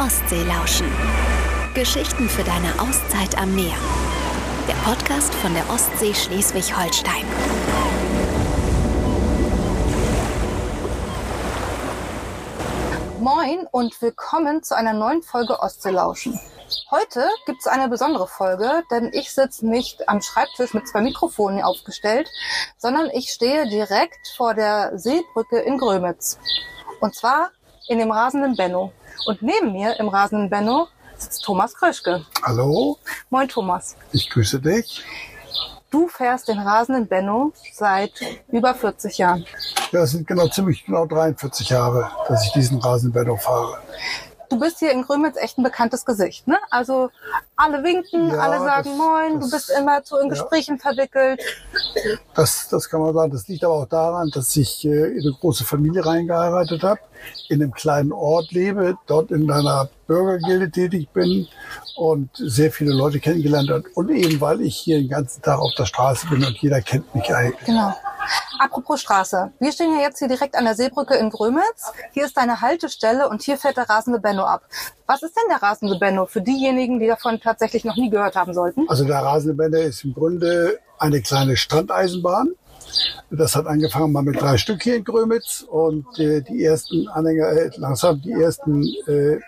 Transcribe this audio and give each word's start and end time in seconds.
Ostsee 0.00 0.44
lauschen. 0.44 0.90
Geschichten 1.74 2.26
für 2.30 2.42
deine 2.42 2.72
Auszeit 2.80 3.36
am 3.36 3.54
Meer. 3.54 3.76
Der 4.66 4.72
Podcast 4.90 5.34
von 5.34 5.52
der 5.52 5.68
Ostsee 5.68 6.14
Schleswig-Holstein. 6.14 7.26
Moin 13.20 13.66
und 13.72 14.00
willkommen 14.00 14.62
zu 14.62 14.74
einer 14.74 14.94
neuen 14.94 15.22
Folge 15.22 15.60
Ostseelauschen. 15.60 16.40
Heute 16.90 17.28
gibt 17.44 17.60
es 17.60 17.66
eine 17.66 17.90
besondere 17.90 18.26
Folge, 18.26 18.82
denn 18.90 19.10
ich 19.12 19.30
sitze 19.30 19.68
nicht 19.68 20.08
am 20.08 20.22
Schreibtisch 20.22 20.72
mit 20.72 20.88
zwei 20.88 21.02
Mikrofonen 21.02 21.62
aufgestellt, 21.62 22.30
sondern 22.78 23.10
ich 23.10 23.28
stehe 23.28 23.68
direkt 23.68 24.28
vor 24.34 24.54
der 24.54 24.98
Seebrücke 24.98 25.58
in 25.58 25.76
Grömitz. 25.76 26.38
Und 27.00 27.14
zwar 27.14 27.50
in 27.90 27.98
dem 27.98 28.10
rasenden 28.12 28.54
Benno. 28.56 28.92
Und 29.26 29.42
neben 29.42 29.72
mir 29.72 29.98
im 29.98 30.08
rasenden 30.08 30.48
Benno 30.48 30.86
sitzt 31.18 31.42
Thomas 31.44 31.74
Kröschke. 31.74 32.24
Hallo, 32.44 32.96
Moin 33.30 33.48
Thomas. 33.48 33.96
ich 34.12 34.30
grüße 34.30 34.60
dich. 34.60 35.02
Du 35.90 36.06
fährst 36.06 36.46
den 36.46 36.60
rasenden 36.60 37.08
Benno 37.08 37.52
seit 37.72 38.12
über 38.52 38.74
40 38.74 39.18
Jahren. 39.18 39.44
Ja, 39.90 40.02
es 40.02 40.12
sind 40.12 40.24
genau 40.24 40.46
ziemlich 40.46 40.84
genau 40.84 41.04
43 41.04 41.68
Jahre, 41.68 42.12
dass 42.28 42.46
ich 42.46 42.52
diesen 42.52 42.78
Rasenbenno 42.78 43.36
fahre. 43.36 43.78
Du 44.50 44.58
bist 44.58 44.80
hier 44.80 44.90
in 44.90 45.02
Grömitz 45.02 45.36
echt 45.36 45.58
ein 45.58 45.62
bekanntes 45.62 46.04
Gesicht, 46.04 46.48
ne? 46.48 46.58
Also 46.70 47.10
alle 47.54 47.84
winken, 47.84 48.30
Ja, 48.30 48.38
alle 48.40 48.58
sagen 48.58 48.88
das- 48.90 48.98
Moin, 48.98 49.32
du 49.34 49.38
das- 49.40 49.50
bist 49.52 49.70
immer 49.78 50.00
so 50.04 50.18
in 50.18 50.24
ja. 50.26 50.30
Gesprächen 50.30 50.78
verwickelt. 50.78 51.40
Das, 52.34 52.68
das 52.68 52.88
kann 52.90 53.00
man 53.00 53.14
sagen. 53.14 53.30
Das 53.32 53.46
liegt 53.46 53.64
aber 53.64 53.74
auch 53.74 53.86
daran, 53.86 54.28
dass 54.34 54.56
ich 54.56 54.84
äh, 54.84 54.88
in 55.12 55.20
eine 55.22 55.36
große 55.40 55.64
Familie 55.64 56.04
reingeheiratet 56.04 56.82
habe, 56.82 57.00
in 57.48 57.62
einem 57.62 57.72
kleinen 57.72 58.12
Ort 58.12 58.50
lebe, 58.50 58.96
dort 59.06 59.30
in 59.30 59.48
einer 59.50 59.88
Bürgergilde 60.08 60.68
tätig 60.70 61.08
bin 61.10 61.46
und 61.96 62.30
sehr 62.34 62.72
viele 62.72 62.92
Leute 62.92 63.20
kennengelernt 63.20 63.70
habe. 63.70 63.84
Und 63.94 64.10
eben, 64.10 64.40
weil 64.40 64.62
ich 64.62 64.76
hier 64.76 64.98
den 64.98 65.08
ganzen 65.08 65.42
Tag 65.42 65.60
auf 65.60 65.72
der 65.78 65.86
Straße 65.86 66.26
bin 66.26 66.44
und 66.44 66.56
jeder 66.58 66.80
kennt 66.80 67.14
mich 67.14 67.32
eigentlich. 67.32 67.66
Genau. 67.66 67.94
Apropos 68.58 69.00
Straße. 69.00 69.52
Wir 69.58 69.72
stehen 69.72 69.94
ja 69.96 70.02
jetzt 70.02 70.18
hier 70.18 70.28
direkt 70.28 70.56
an 70.56 70.64
der 70.64 70.74
Seebrücke 70.74 71.14
in 71.14 71.30
Grömitz. 71.30 71.92
Hier 72.12 72.24
ist 72.24 72.36
deine 72.36 72.60
Haltestelle 72.60 73.28
und 73.28 73.42
hier 73.42 73.56
fährt 73.56 73.76
der 73.76 73.88
rasende 73.88 74.18
Benno 74.18 74.44
ab. 74.44 74.62
Was 75.06 75.22
ist 75.22 75.36
denn 75.36 75.48
der 75.48 75.62
rasende 75.62 75.98
Benno 75.98 76.26
für 76.26 76.42
diejenigen, 76.42 77.00
die 77.00 77.06
davon 77.06 77.40
tatsächlich 77.40 77.84
noch 77.84 77.96
nie 77.96 78.10
gehört 78.10 78.36
haben 78.36 78.54
sollten? 78.54 78.88
Also 78.88 79.04
der 79.04 79.18
Rasenbenno 79.18 79.78
ist 79.78 80.04
im 80.04 80.14
Grunde 80.14 80.78
eine 80.98 81.22
kleine 81.22 81.56
Strandeisenbahn. 81.56 82.54
Das 83.32 83.54
hat 83.54 83.66
angefangen 83.66 84.12
mal 84.12 84.22
mit 84.22 84.40
drei 84.40 84.56
Stück 84.56 84.82
hier 84.82 84.96
in 84.96 85.04
Grömitz 85.04 85.64
und 85.68 86.04
äh, 86.18 86.42
die 86.42 86.64
ersten 86.64 87.06
Anhänger, 87.08 87.48
äh, 87.48 87.70
langsam 87.76 88.20
die 88.20 88.32
ersten 88.32 88.82
äh, 89.06 89.38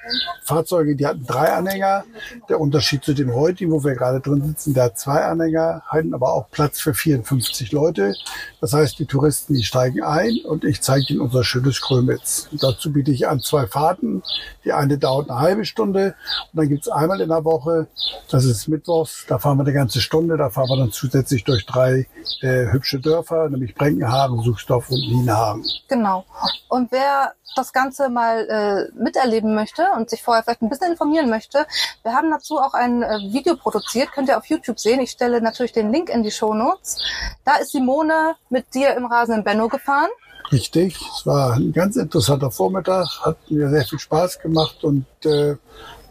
Fahrzeuge, 0.45 0.95
die 0.95 1.05
hatten 1.05 1.27
drei 1.27 1.53
Anhänger. 1.53 2.05
Der 2.49 2.61
Unterschied 2.61 3.03
zu 3.03 3.13
dem 3.13 3.35
heutigen, 3.35 3.73
wo 3.73 3.83
wir 3.83 3.95
gerade 3.95 4.21
drin 4.21 4.45
sitzen, 4.45 4.75
der 4.75 4.85
hat 4.85 4.99
zwei 5.01 5.25
Anhänger, 5.25 5.83
hatten 5.87 6.15
aber 6.15 6.33
auch 6.33 6.49
Platz 6.51 6.81
für 6.81 6.95
54 6.95 7.73
Leute. 7.73 8.15
Das 8.61 8.73
heißt, 8.73 9.01
die 9.01 9.07
Touristen, 9.07 9.55
die 9.55 9.65
steigen 9.65 10.03
ein 10.03 10.39
und 10.45 10.65
ich 10.65 10.81
zeige 10.81 11.07
ihnen 11.09 11.21
unser 11.21 11.43
schönes 11.43 11.81
Grömitz. 11.81 12.49
Und 12.53 12.63
dazu 12.63 12.93
biete 12.93 13.11
ich 13.11 13.27
an 13.27 13.41
zwei 13.41 13.67
Fahrten. 13.67 14.23
Die 14.65 14.73
eine 14.73 14.97
dauert 14.97 15.29
eine 15.29 15.41
halbe 15.41 15.65
Stunde 15.65 16.15
und 16.53 16.59
dann 16.59 16.69
gibt's 16.69 16.89
einmal 16.89 17.21
in 17.21 17.31
der 17.31 17.45
Woche, 17.45 17.89
das 18.31 18.45
ist 18.45 18.69
mittwochs, 18.69 19.25
da 19.27 19.39
fahren 19.39 19.59
wir 19.59 19.65
eine 19.65 19.73
ganze 19.73 20.01
Stunde, 20.01 20.37
da 20.37 20.51
fahren 20.51 20.69
wir 20.69 20.77
dann 20.77 20.93
zusätzlich 20.93 21.43
durch 21.43 21.67
drei 21.67 22.07
äh, 22.41 22.71
hübsche 22.71 23.01
Dörfer, 23.01 23.49
nämlich 23.49 23.72
Brenkenhagen, 23.75 24.43
Suchsdorf 24.43 24.91
und 24.91 25.01
Nienhagen. 25.01 25.65
Genau. 25.89 26.25
Und 26.69 26.91
wer 26.93 27.35
das 27.55 27.73
Ganze 27.73 28.09
mal 28.09 28.49
äh, 28.49 29.03
miterleben 29.03 29.55
möchte 29.55 29.87
und 29.97 30.09
sich 30.09 30.23
vorher 30.23 30.43
vielleicht 30.43 30.63
ein 30.63 30.71
bisschen 30.71 30.93
informieren 30.93 31.29
möchte, 31.29 31.67
wir 32.03 32.13
haben 32.13 32.31
dazu 32.31 32.59
auch 32.59 32.75
ein 32.75 33.03
äh, 33.03 33.19
Video 33.31 33.57
produziert, 33.57 34.13
könnt 34.13 34.29
ihr 34.29 34.39
auf 34.39 34.47
YouTube 34.47 34.81
sehen. 34.81 35.01
Ich 35.01 35.11
stelle 35.11 35.41
natürlich 35.41 35.73
den 35.73 35.93
Link 35.93 36.09
in 36.09 36.23
die 36.23 36.31
Show 36.31 36.55
Notes. 36.55 36.99
Da 37.45 37.57
ist 37.57 37.73
Simone 37.73 38.37
mit 38.49 38.75
dir 38.75 38.95
im 38.97 39.07
rasenden 39.07 39.45
Benno 39.45 39.69
gefahren. 39.69 40.09
Richtig, 40.51 40.97
es 40.97 41.27
war 41.27 41.55
ein 41.55 41.73
ganz 41.73 41.97
interessanter 41.97 42.51
Vormittag, 42.51 43.07
hat 43.25 43.39
mir 43.51 43.71
sehr 43.71 43.85
viel 43.85 43.99
Spaß 43.99 44.39
gemacht 44.41 44.85
und 44.85 45.07
äh, 45.25 45.57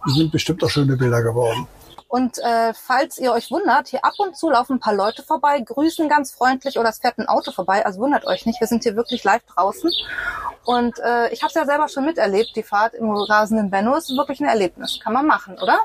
sind 0.08 0.32
bestimmt 0.32 0.64
auch 0.64 0.70
schöne 0.70 0.98
Bilder 0.98 1.22
geworden. 1.22 1.68
Und 2.12 2.40
äh, 2.40 2.74
falls 2.74 3.18
ihr 3.20 3.32
euch 3.32 3.52
wundert, 3.52 3.88
hier 3.88 4.04
ab 4.04 4.16
und 4.18 4.36
zu 4.36 4.50
laufen 4.50 4.74
ein 4.74 4.80
paar 4.82 4.94
Leute 4.94 5.24
vorbei, 5.24 5.62
grüßen 5.62 6.10
ganz 6.10 6.34
freundlich 6.34 6.78
oder 6.78 6.90
es 6.90 7.00
fährt 7.00 7.18
ein 7.18 7.30
Auto 7.30 7.54
vorbei. 7.54 7.86
Also 7.86 8.02
wundert 8.02 8.26
euch 8.26 8.46
nicht, 8.46 8.60
wir 8.60 8.68
sind 8.68 8.84
hier 8.84 8.98
wirklich 8.98 9.24
live 9.24 9.44
draußen. 9.44 9.90
Und 10.66 11.00
äh, 11.00 11.30
ich 11.30 11.42
habe 11.42 11.48
es 11.48 11.54
ja 11.54 11.66
selber 11.66 11.88
schon 11.88 12.04
miterlebt, 12.04 12.54
die 12.58 12.64
Fahrt 12.64 12.96
im 12.96 13.10
rasenden 13.10 13.70
Benno 13.70 13.96
ist 13.96 14.10
wirklich 14.18 14.42
ein 14.42 14.50
Erlebnis. 14.50 15.00
Kann 15.02 15.14
man 15.14 15.26
machen, 15.26 15.58
oder? 15.58 15.80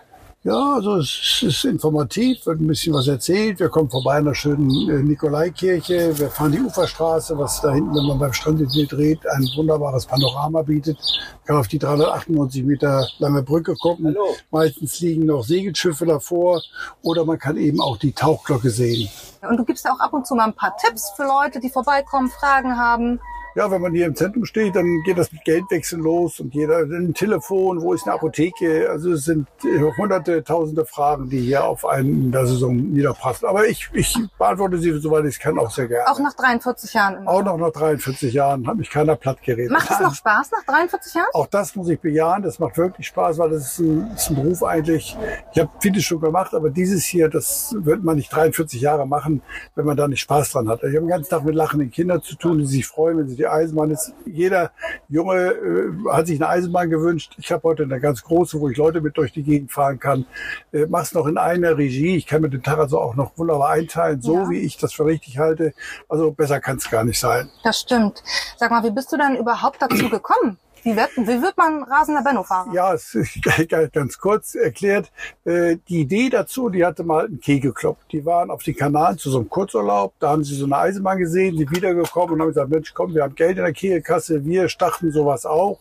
Ja, 0.46 0.74
also 0.74 0.98
es 0.98 1.42
ist 1.42 1.64
informativ, 1.64 2.46
wird 2.46 2.60
ein 2.60 2.68
bisschen 2.68 2.94
was 2.94 3.08
erzählt. 3.08 3.58
Wir 3.58 3.68
kommen 3.68 3.90
vorbei 3.90 4.18
an 4.18 4.26
der 4.26 4.34
schönen 4.34 4.70
äh, 4.88 5.02
Nikolaikirche. 5.02 6.16
Wir 6.16 6.30
fahren 6.30 6.52
die 6.52 6.60
Uferstraße, 6.60 7.36
was 7.36 7.60
da 7.60 7.72
hinten, 7.72 7.92
wenn 7.96 8.06
man 8.06 8.20
beim 8.20 8.32
Strand 8.32 8.60
in 8.60 8.86
dreht, 8.86 9.18
ein 9.26 9.44
wunderbares 9.56 10.06
Panorama 10.06 10.62
bietet. 10.62 10.98
Man 10.98 11.46
kann 11.46 11.56
auf 11.56 11.66
die 11.66 11.80
398 11.80 12.62
Meter 12.62 13.08
lange 13.18 13.42
Brücke 13.42 13.74
gucken. 13.74 14.16
Meistens 14.52 15.00
liegen 15.00 15.26
noch 15.26 15.42
Segelschiffe 15.42 16.06
davor 16.06 16.62
oder 17.02 17.24
man 17.24 17.40
kann 17.40 17.56
eben 17.56 17.80
auch 17.80 17.96
die 17.96 18.12
Tauchglocke 18.12 18.70
sehen. 18.70 19.08
Und 19.50 19.56
du 19.56 19.64
gibst 19.64 19.84
auch 19.90 19.98
ab 19.98 20.12
und 20.12 20.28
zu 20.28 20.36
mal 20.36 20.44
ein 20.44 20.54
paar 20.54 20.76
Tipps 20.76 21.10
für 21.16 21.24
Leute, 21.24 21.58
die 21.58 21.70
vorbeikommen, 21.70 22.30
Fragen 22.30 22.78
haben. 22.78 23.18
Ja, 23.56 23.70
wenn 23.70 23.80
man 23.80 23.94
hier 23.94 24.04
im 24.04 24.14
Zentrum 24.14 24.44
steht, 24.44 24.76
dann 24.76 25.02
geht 25.02 25.16
das 25.16 25.32
mit 25.32 25.42
Geldwechseln 25.42 26.02
los 26.02 26.40
und 26.40 26.54
jeder 26.54 26.80
ein 26.80 27.14
Telefon, 27.14 27.80
wo 27.80 27.94
ist 27.94 28.06
eine 28.06 28.12
Apotheke? 28.12 28.90
Also 28.90 29.12
es 29.12 29.24
sind 29.24 29.48
äh, 29.64 29.80
hunderte, 29.96 30.44
tausende 30.44 30.84
Fragen, 30.84 31.30
die 31.30 31.40
hier 31.40 31.64
auf 31.64 31.86
einen 31.86 32.24
in 32.24 32.32
der 32.32 32.46
Saison 32.46 32.76
niederpassen. 32.76 33.48
Aber 33.48 33.66
ich, 33.66 33.88
ich 33.94 34.14
beantworte 34.38 34.76
sie, 34.76 34.92
soweit 34.98 35.24
ich 35.24 35.36
es 35.36 35.38
kann, 35.38 35.58
auch 35.58 35.70
sehr 35.70 35.88
gerne. 35.88 36.06
Auch 36.06 36.18
nach 36.18 36.34
43 36.34 36.92
Jahren. 36.92 37.26
Auch 37.26 37.42
noch 37.42 37.56
nach 37.56 37.70
43 37.70 38.34
Jahren 38.34 38.66
hat 38.66 38.76
mich 38.76 38.90
keiner 38.90 39.16
platt 39.16 39.42
geredet. 39.42 39.72
Macht 39.72 39.90
es 39.90 40.00
noch 40.00 40.14
Spaß 40.14 40.50
nach 40.50 40.64
43 40.74 41.14
Jahren? 41.14 41.28
Auch 41.32 41.46
das 41.46 41.74
muss 41.76 41.88
ich 41.88 41.98
bejahen. 41.98 42.42
Das 42.42 42.58
macht 42.58 42.76
wirklich 42.76 43.06
Spaß, 43.06 43.38
weil 43.38 43.48
das 43.48 43.72
ist 43.72 43.78
ein, 43.78 44.10
ist 44.14 44.28
ein 44.28 44.34
Beruf 44.34 44.64
eigentlich. 44.64 45.16
Ich 45.54 45.58
habe 45.58 45.70
vieles 45.80 46.04
schon 46.04 46.20
gemacht, 46.20 46.52
aber 46.52 46.68
dieses 46.68 47.06
hier, 47.06 47.30
das 47.30 47.74
wird 47.78 48.04
man 48.04 48.16
nicht 48.16 48.30
43 48.30 48.82
Jahre 48.82 49.06
machen, 49.06 49.40
wenn 49.74 49.86
man 49.86 49.96
da 49.96 50.08
nicht 50.08 50.20
Spaß 50.20 50.52
dran 50.52 50.68
hat. 50.68 50.80
Ich 50.80 50.88
habe 50.88 51.06
den 51.06 51.08
ganzen 51.08 51.30
Tag 51.30 51.42
mit 51.42 51.54
lachenden 51.54 51.90
Kindern 51.90 52.20
zu 52.20 52.36
tun, 52.36 52.58
die 52.58 52.66
sich 52.66 52.86
freuen, 52.86 53.16
wenn 53.16 53.28
sie 53.28 53.36
die 53.36 53.45
Eisenbahn 53.50 53.90
ist. 53.90 54.12
Jeder 54.24 54.70
Junge 55.08 55.36
äh, 55.52 55.90
hat 56.12 56.26
sich 56.26 56.38
eine 56.40 56.48
Eisenbahn 56.48 56.90
gewünscht. 56.90 57.34
Ich 57.38 57.50
habe 57.52 57.62
heute 57.64 57.84
eine 57.84 58.00
ganz 58.00 58.22
große, 58.22 58.60
wo 58.60 58.68
ich 58.68 58.76
Leute 58.76 59.00
mit 59.00 59.16
durch 59.16 59.32
die 59.32 59.42
Gegend 59.42 59.72
fahren 59.72 59.98
kann. 59.98 60.26
Äh, 60.72 60.86
mach's 60.88 61.14
noch 61.14 61.26
in 61.26 61.38
einer 61.38 61.76
Regie. 61.76 62.16
Ich 62.16 62.26
kann 62.26 62.42
mir 62.42 62.50
den 62.50 62.62
Tag 62.62 62.78
also 62.78 63.00
auch 63.00 63.14
noch 63.14 63.36
wunderbar 63.36 63.70
einteilen, 63.70 64.20
so 64.20 64.34
Ja. 64.34 64.50
wie 64.50 64.58
ich 64.60 64.76
das 64.76 64.92
für 64.92 65.04
richtig 65.06 65.38
halte. 65.38 65.72
Also 66.08 66.30
besser 66.32 66.60
kann 66.60 66.76
es 66.76 66.90
gar 66.90 67.04
nicht 67.04 67.18
sein. 67.20 67.48
Das 67.64 67.80
stimmt. 67.80 68.22
Sag 68.56 68.70
mal, 68.70 68.82
wie 68.84 68.90
bist 68.90 69.12
du 69.12 69.16
denn 69.16 69.36
überhaupt 69.36 69.80
dazu 69.80 70.08
gekommen? 70.08 70.58
Wie 70.86 70.94
wird, 70.94 71.16
wie 71.16 71.42
wird 71.42 71.56
man 71.56 71.82
rasender 71.82 72.22
Benno-Fahrer? 72.22 72.72
Ja, 72.72 72.94
es 72.94 73.12
ist 73.16 73.40
ganz 73.92 74.18
kurz 74.18 74.54
erklärt. 74.54 75.10
Äh, 75.44 75.78
Die 75.88 76.02
Idee 76.02 76.30
dazu, 76.30 76.68
die 76.68 76.86
hatte 76.86 77.02
mal 77.02 77.26
ein 77.26 77.40
Kegelclub. 77.40 77.96
Die 78.12 78.24
waren 78.24 78.52
auf 78.52 78.62
den 78.62 78.76
Kanaren 78.76 79.18
zu 79.18 79.28
so 79.30 79.38
einem 79.38 79.48
Kurzurlaub. 79.50 80.14
Da 80.20 80.28
haben 80.30 80.44
sie 80.44 80.54
so 80.54 80.66
eine 80.66 80.76
Eisenbahn 80.76 81.18
gesehen, 81.18 81.58
sind 81.58 81.74
wiedergekommen 81.74 82.34
und 82.34 82.40
haben 82.40 82.48
gesagt, 82.50 82.70
Mensch, 82.70 82.94
komm, 82.94 83.14
wir 83.16 83.24
haben 83.24 83.34
Geld 83.34 83.58
in 83.58 83.64
der 83.64 83.72
Kegelkasse, 83.72 84.44
wir 84.44 84.68
starten 84.68 85.10
sowas 85.10 85.44
auch. 85.44 85.80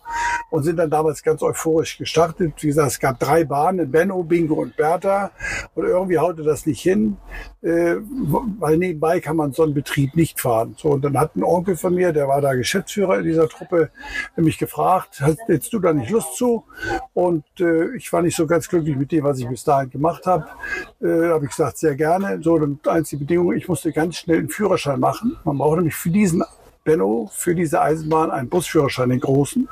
Und 0.49 0.63
sind 0.63 0.77
dann 0.77 0.89
damals 0.89 1.21
ganz 1.21 1.43
euphorisch 1.43 1.99
gestartet. 1.99 2.53
Wie 2.61 2.67
gesagt, 2.67 2.93
es 2.93 2.99
gab 2.99 3.19
drei 3.19 3.43
Bahnen, 3.43 3.91
Benno, 3.91 4.23
Bingo 4.23 4.55
und 4.55 4.75
Bertha. 4.75 5.29
Und 5.75 5.85
irgendwie 5.85 6.17
haute 6.17 6.41
das 6.41 6.65
nicht 6.65 6.81
hin, 6.81 7.17
äh, 7.61 7.97
weil 8.59 8.77
nebenbei 8.77 9.19
kann 9.19 9.35
man 9.35 9.53
so 9.53 9.61
einen 9.61 9.75
Betrieb 9.75 10.15
nicht 10.15 10.39
fahren. 10.41 10.73
So, 10.79 10.89
und 10.89 11.03
dann 11.03 11.19
hat 11.19 11.35
ein 11.35 11.43
Onkel 11.43 11.77
von 11.77 11.93
mir, 11.93 12.11
der 12.11 12.27
war 12.27 12.41
da 12.41 12.55
Geschäftsführer 12.55 13.19
in 13.19 13.25
dieser 13.25 13.47
Truppe, 13.47 13.91
mich 14.35 14.57
gefragt, 14.57 14.94
hast 15.03 15.39
jetzt 15.47 15.73
du 15.73 15.79
da 15.79 15.93
nicht 15.93 16.09
Lust 16.09 16.35
zu? 16.35 16.63
Und 17.13 17.45
äh, 17.59 17.95
ich 17.95 18.11
war 18.11 18.21
nicht 18.21 18.35
so 18.35 18.47
ganz 18.47 18.67
glücklich 18.67 18.95
mit 18.95 19.11
dem, 19.11 19.23
was 19.23 19.39
ich 19.39 19.47
bis 19.47 19.63
dahin 19.63 19.89
gemacht 19.89 20.25
habe. 20.25 20.45
Äh, 21.01 21.29
habe 21.29 21.45
ich 21.45 21.51
gesagt, 21.51 21.77
sehr 21.77 21.95
gerne. 21.95 22.39
So, 22.41 22.57
dann 22.57 22.79
einzige 22.87 23.21
Bedingung, 23.21 23.53
ich 23.53 23.67
musste 23.67 23.91
ganz 23.91 24.17
schnell 24.17 24.39
einen 24.39 24.49
Führerschein 24.49 24.99
machen. 24.99 25.37
Man 25.43 25.57
braucht 25.57 25.77
nämlich 25.77 25.95
für 25.95 26.09
diesen 26.09 26.43
Benno, 26.83 27.29
für 27.33 27.55
diese 27.55 27.81
Eisenbahn 27.81 28.31
einen 28.31 28.49
Busführerschein, 28.49 29.09
den 29.09 29.19
großen. 29.19 29.67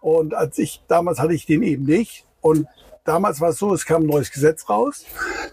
Und 0.00 0.34
als 0.34 0.58
ich, 0.58 0.82
damals 0.88 1.18
hatte 1.18 1.32
ich 1.32 1.46
den 1.46 1.62
eben 1.62 1.84
nicht. 1.84 2.26
Und 2.40 2.66
damals 3.04 3.40
war 3.40 3.50
es 3.50 3.58
so, 3.58 3.72
es 3.72 3.86
kam 3.86 4.02
ein 4.02 4.08
neues 4.08 4.30
Gesetz 4.30 4.68
raus. 4.68 5.04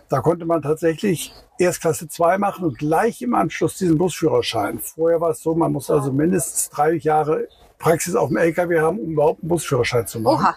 Da 0.10 0.22
konnte 0.22 0.46
man 0.46 0.62
tatsächlich 0.62 1.34
Erstklasse 1.60 2.08
2 2.08 2.38
machen 2.38 2.66
und 2.66 2.78
gleich 2.78 3.22
im 3.22 3.36
Anschluss 3.36 3.78
diesen 3.78 3.98
Busführerschein. 3.98 4.80
Vorher 4.80 5.22
war 5.22 5.32
es 5.32 5.42
so, 5.42 5.56
man 5.56 5.72
muss 5.72 5.90
also 5.90 6.12
mindestens 6.12 6.70
drei 6.70 6.94
Jahre 6.94 7.48
Praxis 7.80 8.16
auf 8.16 8.30
dem 8.30 8.38
LKW 8.38 8.80
haben, 8.80 9.00
um 9.00 9.12
überhaupt 9.12 9.42
einen 9.42 9.50
Busführerschein 9.50 10.08
zu 10.08 10.20
machen. 10.20 10.46
Oha. 10.46 10.56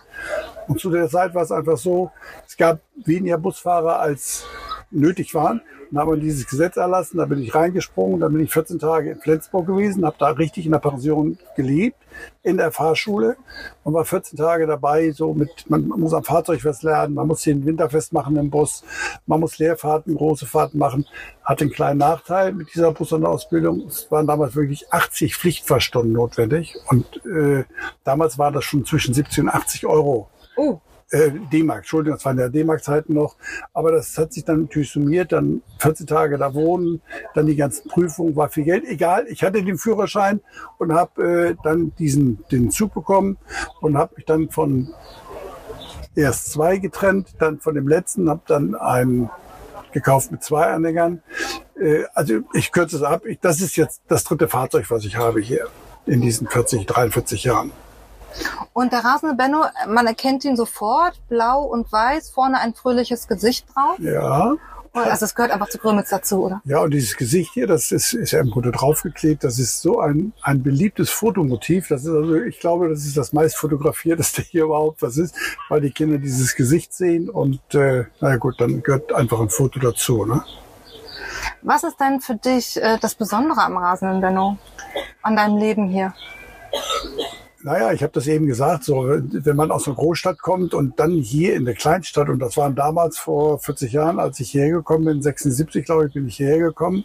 Und 0.69 0.81
zu 0.81 0.91
der 0.91 1.09
Zeit 1.09 1.35
war 1.35 1.43
es 1.43 1.53
einfach 1.53 1.77
so, 1.77 2.11
es 2.47 2.57
gab 2.57 2.81
weniger 3.05 3.39
Busfahrer 3.39 4.01
als 4.01 4.45
nötig 4.91 5.35
waren. 5.35 5.61
Dann 5.91 6.01
haben 6.01 6.13
wir 6.13 6.17
dieses 6.17 6.47
Gesetz 6.47 6.77
erlassen, 6.77 7.19
da 7.19 7.27
bin 7.27 7.43
ich 7.43 7.55
reingesprungen, 7.55 8.21
dann 8.21 8.33
bin 8.33 8.43
ich 8.43 8.53
14 8.53 8.79
Tage 8.79 9.11
in 9.11 9.21
Flensburg 9.21 9.67
gewesen, 9.67 10.05
habe 10.05 10.17
da 10.19 10.29
richtig 10.29 10.67
in 10.67 10.73
der 10.73 10.79
Pension 10.79 11.39
gelebt, 11.57 11.97
in 12.43 12.57
der 12.57 12.71
Fahrschule 12.71 13.37
und 13.83 13.95
war 13.95 14.05
14 14.05 14.39
Tage 14.39 14.67
dabei, 14.67 15.11
so 15.11 15.35
mit, 15.35 15.69
man 15.69 15.89
muss 15.89 16.15
am 16.15 16.25
Fahrzeug 16.25 16.65
was 16.65 16.83
lernen, 16.83 17.15
man 17.15 17.27
muss 17.27 17.43
den 17.43 17.65
Winterfest 17.67 18.13
machen 18.13 18.37
im 18.37 18.51
Bus, 18.51 18.85
man 19.27 19.41
muss 19.41 19.59
Leerfahrten, 19.59 20.15
große 20.15 20.47
Fahrten 20.47 20.79
machen. 20.79 21.07
Hat 21.45 21.61
einen 21.61 21.73
kleinen 21.73 21.99
Nachteil 21.99 22.53
mit 22.53 22.73
dieser 22.73 22.93
Bus- 22.93 23.13
und 23.13 23.25
Ausbildung. 23.25 23.87
Es 23.89 24.11
waren 24.11 24.27
damals 24.27 24.55
wirklich 24.55 24.93
80 24.93 25.37
Pflichtfahrstunden 25.37 26.13
notwendig 26.13 26.77
und 26.87 27.25
äh, 27.27 27.65
damals 28.05 28.39
war 28.39 28.53
das 28.53 28.65
schon 28.65 28.85
zwischen 28.85 29.15
70 29.15 29.41
und 29.41 29.49
80 29.49 29.87
Euro 29.87 30.29
Oh, 30.57 30.81
äh, 31.11 31.31
D-Mark, 31.53 31.79
Entschuldigung, 31.79 32.17
das 32.17 32.25
waren 32.25 32.39
ja 32.39 32.49
D-Mark-Zeiten 32.49 33.15
noch. 33.15 33.37
Aber 33.73 33.93
das 33.93 34.17
hat 34.19 34.33
sich 34.33 34.45
dann 34.45 34.63
natürlich 34.63 34.91
summiert, 34.91 35.33
dann 35.33 35.63
14 35.79 36.07
Tage 36.07 36.39
da 36.39 36.55
wohnen, 36.55 37.01
dann 37.35 37.47
die 37.47 37.57
ganzen 37.57 37.89
Prüfungen, 37.89 38.37
war 38.37 38.49
viel 38.49 38.65
Geld. 38.65 38.85
Egal, 38.85 39.27
ich 39.29 39.43
hatte 39.43 39.63
den 39.63 39.79
Führerschein 39.79 40.41
und 40.79 40.93
habe 40.93 41.23
äh, 41.51 41.57
dann 41.63 41.93
diesen 41.99 42.45
den 42.51 42.71
Zug 42.71 42.95
bekommen 42.95 43.39
und 43.81 43.97
habe 43.99 44.15
mich 44.17 44.25
dann 44.25 44.51
von 44.51 44.89
erst 46.15 46.53
zwei 46.53 46.79
getrennt, 46.79 47.35
dann 47.39 47.61
von 47.61 47.75
dem 47.75 47.89
letzten, 47.89 48.29
habe 48.29 48.43
dann 48.47 48.75
einen 48.75 49.31
gekauft 49.93 50.31
mit 50.31 50.43
zwei 50.43 50.67
Anhängern. 50.67 51.23
Äh, 51.81 52.05
also 52.15 52.41
ich 52.55 52.73
kürze 52.73 52.97
es 52.97 53.03
ab. 53.03 53.27
Ich, 53.27 53.41
das 53.41 53.61
ist 53.61 53.77
jetzt 53.77 54.03
das 54.09 54.25
dritte 54.25 54.49
Fahrzeug, 54.49 54.87
was 54.91 55.05
ich 55.05 55.17
habe 55.17 55.41
hier 55.41 55.67
in 56.07 56.21
diesen 56.21 56.49
40, 56.49 56.87
43 56.87 57.45
Jahren. 57.45 57.73
Und 58.73 58.93
der 58.93 59.05
rasende 59.05 59.35
Benno, 59.35 59.65
man 59.89 60.07
erkennt 60.07 60.45
ihn 60.45 60.57
sofort, 60.57 61.21
blau 61.29 61.65
und 61.65 61.91
weiß, 61.91 62.31
vorne 62.31 62.59
ein 62.61 62.75
fröhliches 62.75 63.29
Gesicht 63.29 63.67
drauf. 63.75 63.99
Ja. 63.99 64.57
Also 64.93 65.25
es 65.25 65.35
gehört 65.37 65.53
einfach 65.53 65.69
zu 65.69 65.79
Grömitz 65.79 66.11
dazu, 66.11 66.45
oder? 66.45 66.63
Ja, 66.65 66.81
und 66.81 66.91
dieses 66.91 67.17
Gesicht 67.17 67.53
hier, 67.55 67.69
das 67.69 67.93
ist, 67.93 68.13
ist 68.13 68.33
ja 68.33 68.41
im 68.41 68.51
Grunde 68.51 68.73
draufgeklebt. 68.73 69.45
Das 69.45 69.59
ist 69.59 69.81
so 69.83 70.01
ein, 70.01 70.33
ein 70.43 70.63
beliebtes 70.63 71.11
Fotomotiv. 71.11 71.89
Das 71.89 72.05
ist 72.05 72.11
also, 72.11 72.35
ich 72.35 72.59
glaube, 72.59 72.89
das 72.89 73.05
ist 73.05 73.17
das 73.17 73.33
meist 73.33 73.57
fotografierteste 73.57 74.43
hier 74.51 74.65
überhaupt, 74.65 75.01
was 75.03 75.17
ist, 75.17 75.35
weil 75.69 75.81
die 75.81 75.93
Kinder 75.93 76.19
dieses 76.19 76.57
Gesicht 76.57 76.93
sehen 76.93 77.31
und 77.31 77.61
äh, 77.75 78.07
naja 78.21 78.37
gut, 78.37 78.61
dann 78.61 78.83
gehört 78.83 79.13
einfach 79.13 79.41
ein 79.41 79.51
Foto 79.51 79.79
dazu. 79.79 80.25
Ne? 80.25 80.43
Was 81.63 81.85
ist 81.85 82.01
denn 82.01 82.21
für 82.21 82.35
dich 82.35 82.83
äh, 82.83 82.99
das 83.01 83.15
Besondere 83.15 83.63
am 83.63 83.77
rasenden 83.77 84.21
Benno? 84.21 84.59
An 85.23 85.37
deinem 85.37 85.57
Leben 85.59 85.89
hier? 85.89 86.15
Naja, 87.63 87.93
ich 87.93 88.03
habe 88.03 88.13
das 88.13 88.27
eben 88.27 88.47
gesagt, 88.47 88.85
so 88.85 89.07
wenn 89.07 89.57
man 89.57 89.71
aus 89.71 89.87
einer 89.87 89.97
Großstadt 89.97 90.41
kommt 90.41 90.73
und 90.73 90.99
dann 90.99 91.13
hier 91.13 91.55
in 91.55 91.67
der 91.67 91.75
Kleinstadt, 91.75 92.29
und 92.29 92.39
das 92.39 92.57
waren 92.57 92.75
damals 92.75 93.19
vor 93.19 93.59
40 93.59 93.93
Jahren, 93.93 94.19
als 94.19 94.41
ich 94.41 94.51
hierher 94.51 94.73
gekommen 94.73 95.05
bin, 95.05 95.23
76 95.23 95.85
glaube 95.85 96.07
ich, 96.07 96.15
bin 96.15 96.27
ich 96.27 96.37
hierher 96.37 96.59
gekommen. 96.59 97.05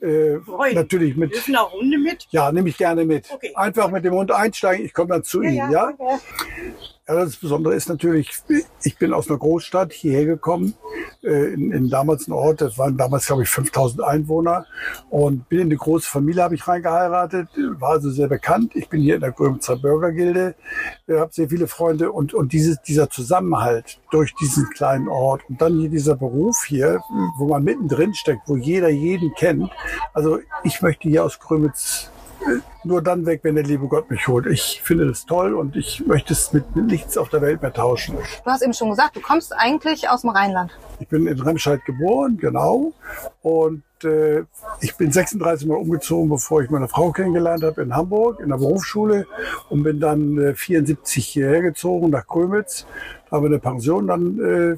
Äh, 0.00 0.38
Freuen. 0.40 0.74
natürlich 0.74 1.16
mit, 1.16 1.32
Dürfen 1.32 1.56
auch 1.56 1.72
Hunde 1.72 1.98
mit? 1.98 2.26
ja, 2.30 2.52
nehme 2.52 2.68
ich 2.68 2.76
gerne 2.76 3.04
mit. 3.04 3.30
Okay. 3.32 3.52
Einfach 3.54 3.90
mit 3.90 4.04
dem 4.04 4.14
Hund 4.14 4.30
einsteigen, 4.30 4.84
ich 4.84 4.92
komme 4.92 5.08
dann 5.08 5.24
zu 5.24 5.42
Ihnen, 5.42 5.70
ja? 5.70 5.86
danke. 5.86 6.20
Ja, 7.06 7.16
das 7.16 7.36
Besondere 7.36 7.74
ist 7.74 7.90
natürlich, 7.90 8.30
ich 8.82 8.96
bin 8.96 9.12
aus 9.12 9.28
einer 9.28 9.38
Großstadt 9.38 9.92
hierher 9.92 10.24
gekommen, 10.24 10.72
äh, 11.22 11.52
in, 11.52 11.70
in 11.70 11.90
damals 11.90 12.26
einen 12.26 12.32
Ort, 12.32 12.62
das 12.62 12.78
waren 12.78 12.96
damals, 12.96 13.26
glaube 13.26 13.42
ich, 13.42 13.50
5000 13.50 14.02
Einwohner 14.02 14.64
und 15.10 15.46
bin 15.50 15.58
in 15.60 15.66
eine 15.66 15.76
große 15.76 16.08
Familie, 16.08 16.42
habe 16.42 16.54
ich 16.54 16.66
reingeheiratet, 16.66 17.48
war 17.78 17.90
also 17.90 18.10
sehr 18.10 18.28
bekannt. 18.28 18.74
Ich 18.74 18.88
bin 18.88 19.02
hier 19.02 19.16
in 19.16 19.20
der 19.20 19.32
Grömitzer 19.32 19.76
Bürgergilde, 19.76 20.54
äh, 21.06 21.18
habe 21.18 21.30
sehr 21.30 21.50
viele 21.50 21.66
Freunde 21.66 22.10
und, 22.10 22.32
und 22.32 22.54
dieses, 22.54 22.80
dieser 22.80 23.10
Zusammenhalt 23.10 24.00
durch 24.10 24.34
diesen 24.36 24.70
kleinen 24.70 25.08
Ort 25.08 25.42
und 25.50 25.60
dann 25.60 25.78
hier 25.78 25.90
dieser 25.90 26.16
Beruf 26.16 26.64
hier, 26.66 27.02
wo 27.36 27.48
man 27.48 27.64
mittendrin 27.64 28.14
steckt, 28.14 28.48
wo 28.48 28.56
jeder 28.56 28.88
jeden 28.88 29.34
kennt. 29.34 29.70
Also 30.14 30.38
ich 30.62 30.80
möchte 30.80 31.10
hier 31.10 31.22
aus 31.22 31.38
Grömitz 31.38 32.10
nur 32.84 33.02
dann 33.02 33.26
weg, 33.26 33.40
wenn 33.42 33.54
der 33.54 33.64
liebe 33.64 33.86
Gott 33.86 34.10
mich 34.10 34.28
holt. 34.28 34.46
Ich 34.46 34.80
finde 34.82 35.06
das 35.06 35.26
toll 35.26 35.54
und 35.54 35.76
ich 35.76 36.06
möchte 36.06 36.32
es 36.32 36.52
mit 36.52 36.76
nichts 36.76 37.16
auf 37.16 37.28
der 37.28 37.42
Welt 37.42 37.62
mehr 37.62 37.72
tauschen. 37.72 38.16
Du 38.44 38.50
hast 38.50 38.62
eben 38.62 38.74
schon 38.74 38.90
gesagt, 38.90 39.16
du 39.16 39.20
kommst 39.20 39.52
eigentlich 39.56 40.08
aus 40.08 40.22
dem 40.22 40.30
Rheinland. 40.30 40.76
Ich 41.00 41.08
bin 41.08 41.26
in 41.26 41.40
Remscheid 41.40 41.84
geboren, 41.84 42.36
genau. 42.36 42.92
Und 43.42 43.82
äh, 44.04 44.44
ich 44.80 44.96
bin 44.96 45.10
36 45.10 45.66
Mal 45.66 45.76
umgezogen, 45.76 46.28
bevor 46.28 46.62
ich 46.62 46.70
meine 46.70 46.88
Frau 46.88 47.10
kennengelernt 47.10 47.62
habe 47.62 47.82
in 47.82 47.94
Hamburg, 47.94 48.40
in 48.40 48.50
der 48.50 48.58
Berufsschule. 48.58 49.26
Und 49.70 49.82
bin 49.82 50.00
dann 50.00 50.38
äh, 50.38 50.54
74 50.54 51.26
hierher 51.26 51.62
gezogen 51.62 52.10
nach 52.10 52.26
Krömitz. 52.26 52.86
Da 53.28 53.36
haben 53.36 53.44
wir 53.44 53.48
eine 53.48 53.58
Pension 53.58 54.06
dann 54.06 54.38
äh, 54.38 54.76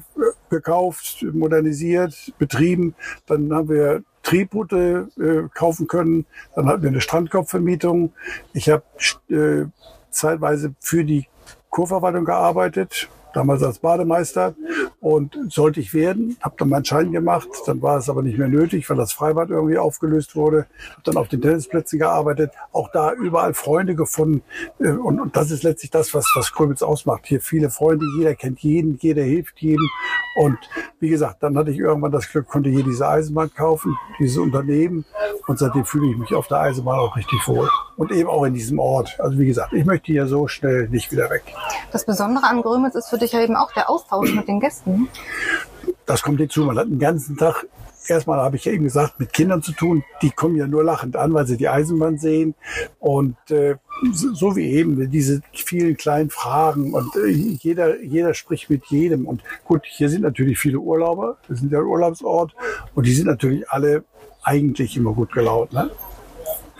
gekauft, 0.49 1.25
modernisiert, 1.33 2.33
betrieben. 2.37 2.95
Dann 3.27 3.53
haben 3.53 3.69
wir 3.69 4.03
Tribute 4.27 4.73
äh, 4.73 5.43
kaufen 5.53 5.87
können. 5.87 6.25
Dann 6.53 6.67
hatten 6.67 6.81
wir 6.83 6.89
eine 6.89 6.99
Strandkorbvermietung. 6.99 8.11
Ich 8.53 8.69
habe 8.69 8.83
äh, 9.29 9.65
zeitweise 10.11 10.75
für 10.81 11.05
die 11.05 11.27
Kurverwaltung 11.69 12.25
gearbeitet, 12.25 13.07
damals 13.33 13.63
als 13.63 13.79
Bademeister 13.79 14.53
und 15.07 15.37
sollte 15.47 15.79
ich 15.79 15.93
werden, 15.93 16.35
habe 16.41 16.55
dann 16.57 16.67
meinen 16.67 16.83
Schein 16.83 17.13
gemacht, 17.13 17.47
dann 17.65 17.81
war 17.81 17.97
es 17.97 18.09
aber 18.09 18.23
nicht 18.23 18.37
mehr 18.37 18.49
nötig, 18.49 18.89
weil 18.89 18.97
das 18.97 19.13
Freibad 19.13 19.49
irgendwie 19.49 19.77
aufgelöst 19.77 20.35
wurde, 20.35 20.67
habe 20.91 21.01
dann 21.05 21.15
auf 21.15 21.29
den 21.29 21.41
Tennisplätzen 21.41 21.97
gearbeitet, 21.97 22.51
auch 22.73 22.91
da 22.91 23.13
überall 23.13 23.53
Freunde 23.53 23.95
gefunden 23.95 24.41
äh, 24.79 24.89
und, 24.89 25.21
und 25.21 25.37
das 25.37 25.49
ist 25.51 25.63
letztlich 25.63 25.91
das, 25.91 26.13
was, 26.13 26.29
was 26.35 26.51
Krömitz 26.51 26.81
ausmacht. 26.81 27.21
Hier 27.25 27.39
viele 27.39 27.69
Freunde, 27.69 28.05
jeder 28.17 28.35
kennt 28.35 28.59
jeden, 28.59 28.97
jeder 28.97 29.23
hilft 29.23 29.59
jedem 29.59 29.87
und 30.35 30.57
wie 30.99 31.09
gesagt, 31.09 31.41
dann 31.41 31.57
hatte 31.57 31.71
ich 31.71 31.79
irgendwann 31.79 32.11
das 32.11 32.29
Glück, 32.29 32.47
konnte 32.47 32.69
hier 32.69 32.83
diese 32.83 33.07
Eisenbahn 33.07 33.53
kaufen, 33.53 33.97
dieses 34.19 34.37
Unternehmen 34.37 35.05
und 35.47 35.57
seitdem 35.57 35.85
fühle 35.85 36.11
ich 36.11 36.17
mich 36.17 36.33
auf 36.33 36.47
der 36.47 36.59
Eisenbahn 36.59 36.99
auch 36.99 37.15
richtig 37.15 37.47
wohl 37.47 37.69
und 37.95 38.11
eben 38.11 38.29
auch 38.29 38.43
in 38.43 38.53
diesem 38.53 38.79
Ort. 38.79 39.17
Also 39.19 39.37
wie 39.39 39.47
gesagt, 39.47 39.71
ich 39.71 39.85
möchte 39.85 40.11
hier 40.11 40.27
so 40.27 40.47
schnell 40.47 40.89
nicht 40.89 41.11
wieder 41.11 41.29
weg. 41.29 41.43
Das 41.91 42.05
Besondere 42.05 42.45
an 42.45 42.61
Grömitz 42.61 42.95
ist 42.95 43.09
für 43.09 43.17
dich 43.17 43.31
ja 43.31 43.41
eben 43.41 43.55
auch 43.55 43.71
der 43.73 43.89
Austausch 43.89 44.33
mit 44.33 44.47
den 44.47 44.59
Gästen. 44.59 44.96
Das 46.05 46.21
kommt 46.21 46.39
hinzu. 46.39 46.63
Man 46.63 46.77
hat 46.77 46.87
den 46.87 46.99
ganzen 46.99 47.37
Tag, 47.37 47.65
erstmal 48.07 48.39
habe 48.39 48.55
ich 48.55 48.65
ja 48.65 48.71
eben 48.71 48.85
gesagt, 48.85 49.19
mit 49.19 49.33
Kindern 49.33 49.61
zu 49.61 49.73
tun. 49.73 50.03
Die 50.21 50.31
kommen 50.31 50.55
ja 50.55 50.67
nur 50.67 50.83
lachend 50.83 51.15
an, 51.15 51.33
weil 51.33 51.45
sie 51.45 51.57
die 51.57 51.67
Eisenbahn 51.67 52.17
sehen. 52.17 52.55
Und 52.99 53.37
äh, 53.51 53.75
so 54.13 54.33
so 54.33 54.55
wie 54.55 54.71
eben 54.71 55.09
diese 55.09 55.41
vielen 55.53 55.97
kleinen 55.97 56.29
Fragen 56.29 56.93
und 56.93 57.15
äh, 57.15 57.27
jeder, 57.27 58.01
jeder 58.01 58.33
spricht 58.33 58.69
mit 58.69 58.85
jedem. 58.85 59.25
Und 59.25 59.43
gut, 59.65 59.83
hier 59.85 60.09
sind 60.09 60.21
natürlich 60.21 60.57
viele 60.59 60.79
Urlauber. 60.79 61.37
Wir 61.47 61.57
sind 61.57 61.71
ja 61.71 61.79
ein 61.79 61.85
Urlaubsort. 61.85 62.55
Und 62.95 63.05
die 63.05 63.13
sind 63.13 63.27
natürlich 63.27 63.69
alle 63.69 64.03
eigentlich 64.43 64.95
immer 64.95 65.13
gut 65.13 65.33
gelaunt. 65.33 65.73
Ne? 65.73 65.89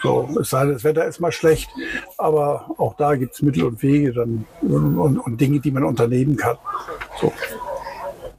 So, 0.01 0.29
es 0.39 0.49
sei 0.51 0.63
denn, 0.63 0.73
das 0.73 0.83
Wetter 0.83 1.05
ist 1.05 1.19
mal 1.19 1.31
schlecht, 1.31 1.69
aber 2.17 2.69
auch 2.77 2.95
da 2.95 3.15
gibt's 3.15 3.41
Mittel 3.41 3.63
und 3.63 3.81
Wege 3.81 4.13
dann 4.13 4.45
und, 4.61 4.97
und, 4.97 5.17
und 5.17 5.41
Dinge, 5.41 5.59
die 5.59 5.71
man 5.71 5.83
unternehmen 5.83 6.37
kann. 6.37 6.57
So. 7.19 7.33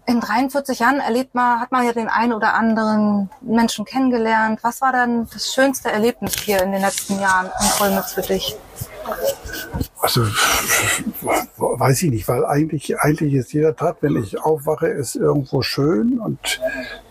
In 0.08 0.20
43 0.20 0.78
Jahren 0.78 1.00
erlebt 1.00 1.34
man, 1.34 1.60
hat 1.60 1.70
man 1.70 1.84
ja 1.84 1.92
den 1.92 2.08
einen 2.08 2.32
oder 2.32 2.54
anderen 2.54 3.28
Menschen 3.42 3.84
kennengelernt. 3.84 4.58
Was 4.62 4.80
war 4.80 4.90
dann 4.90 5.28
das 5.30 5.52
schönste 5.52 5.92
Erlebnis 5.92 6.34
hier 6.34 6.62
in 6.62 6.72
den 6.72 6.80
letzten 6.80 7.20
Jahren 7.20 7.50
in 7.60 7.68
Grömitz 7.76 8.14
für 8.14 8.22
dich? 8.22 8.56
Also 10.00 10.26
weiß 11.78 12.02
ich 12.02 12.10
nicht, 12.10 12.28
weil 12.28 12.44
eigentlich 12.44 12.98
eigentlich 12.98 13.34
ist 13.34 13.52
jeder 13.52 13.76
Tag, 13.76 13.98
wenn 14.00 14.16
ich 14.16 14.40
aufwache, 14.40 14.88
ist 14.88 15.16
irgendwo 15.16 15.62
schön 15.62 16.18
und 16.18 16.60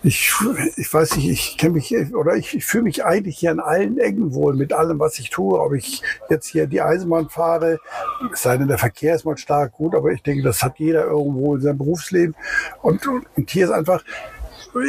ich 0.04 0.32
ich 0.76 0.94
weiß 0.94 1.16
nicht, 1.18 1.30
ich 1.30 1.58
kenne 1.58 1.76
mich 1.76 1.94
oder 2.14 2.36
ich, 2.36 2.56
ich 2.56 2.66
fühle 2.66 2.84
mich 2.84 3.06
eigentlich 3.06 3.38
hier 3.38 3.52
an 3.52 3.60
allen 3.60 3.98
Ecken 3.98 4.34
wohl 4.34 4.56
mit 4.56 4.74
allem, 4.74 5.00
was 5.00 5.20
ich 5.20 5.30
tue. 5.30 5.60
Ob 5.60 5.74
ich 5.74 6.02
jetzt 6.30 6.48
hier 6.48 6.68
die 6.68 6.82
Eisenbahn 6.82 7.30
fahre, 7.30 7.80
es 8.32 8.44
sei 8.44 8.58
denn 8.58 8.68
der 8.68 8.78
Verkehr 8.78 9.16
ist 9.16 9.26
mal 9.26 9.38
stark 9.38 9.74
gut, 9.74 9.96
aber 9.96 10.12
ich 10.12 10.24
denke, 10.24 10.44
das 10.44 10.64
hat 10.64 10.80
jeder 10.80 11.06
irgendwo 11.06 11.56
in 11.56 11.62
seinem 11.62 11.78
Berufsleben 11.78 12.36
und 12.82 13.08
und, 13.08 13.50
hier 13.50 13.66
ist 13.66 13.72
einfach 13.72 14.04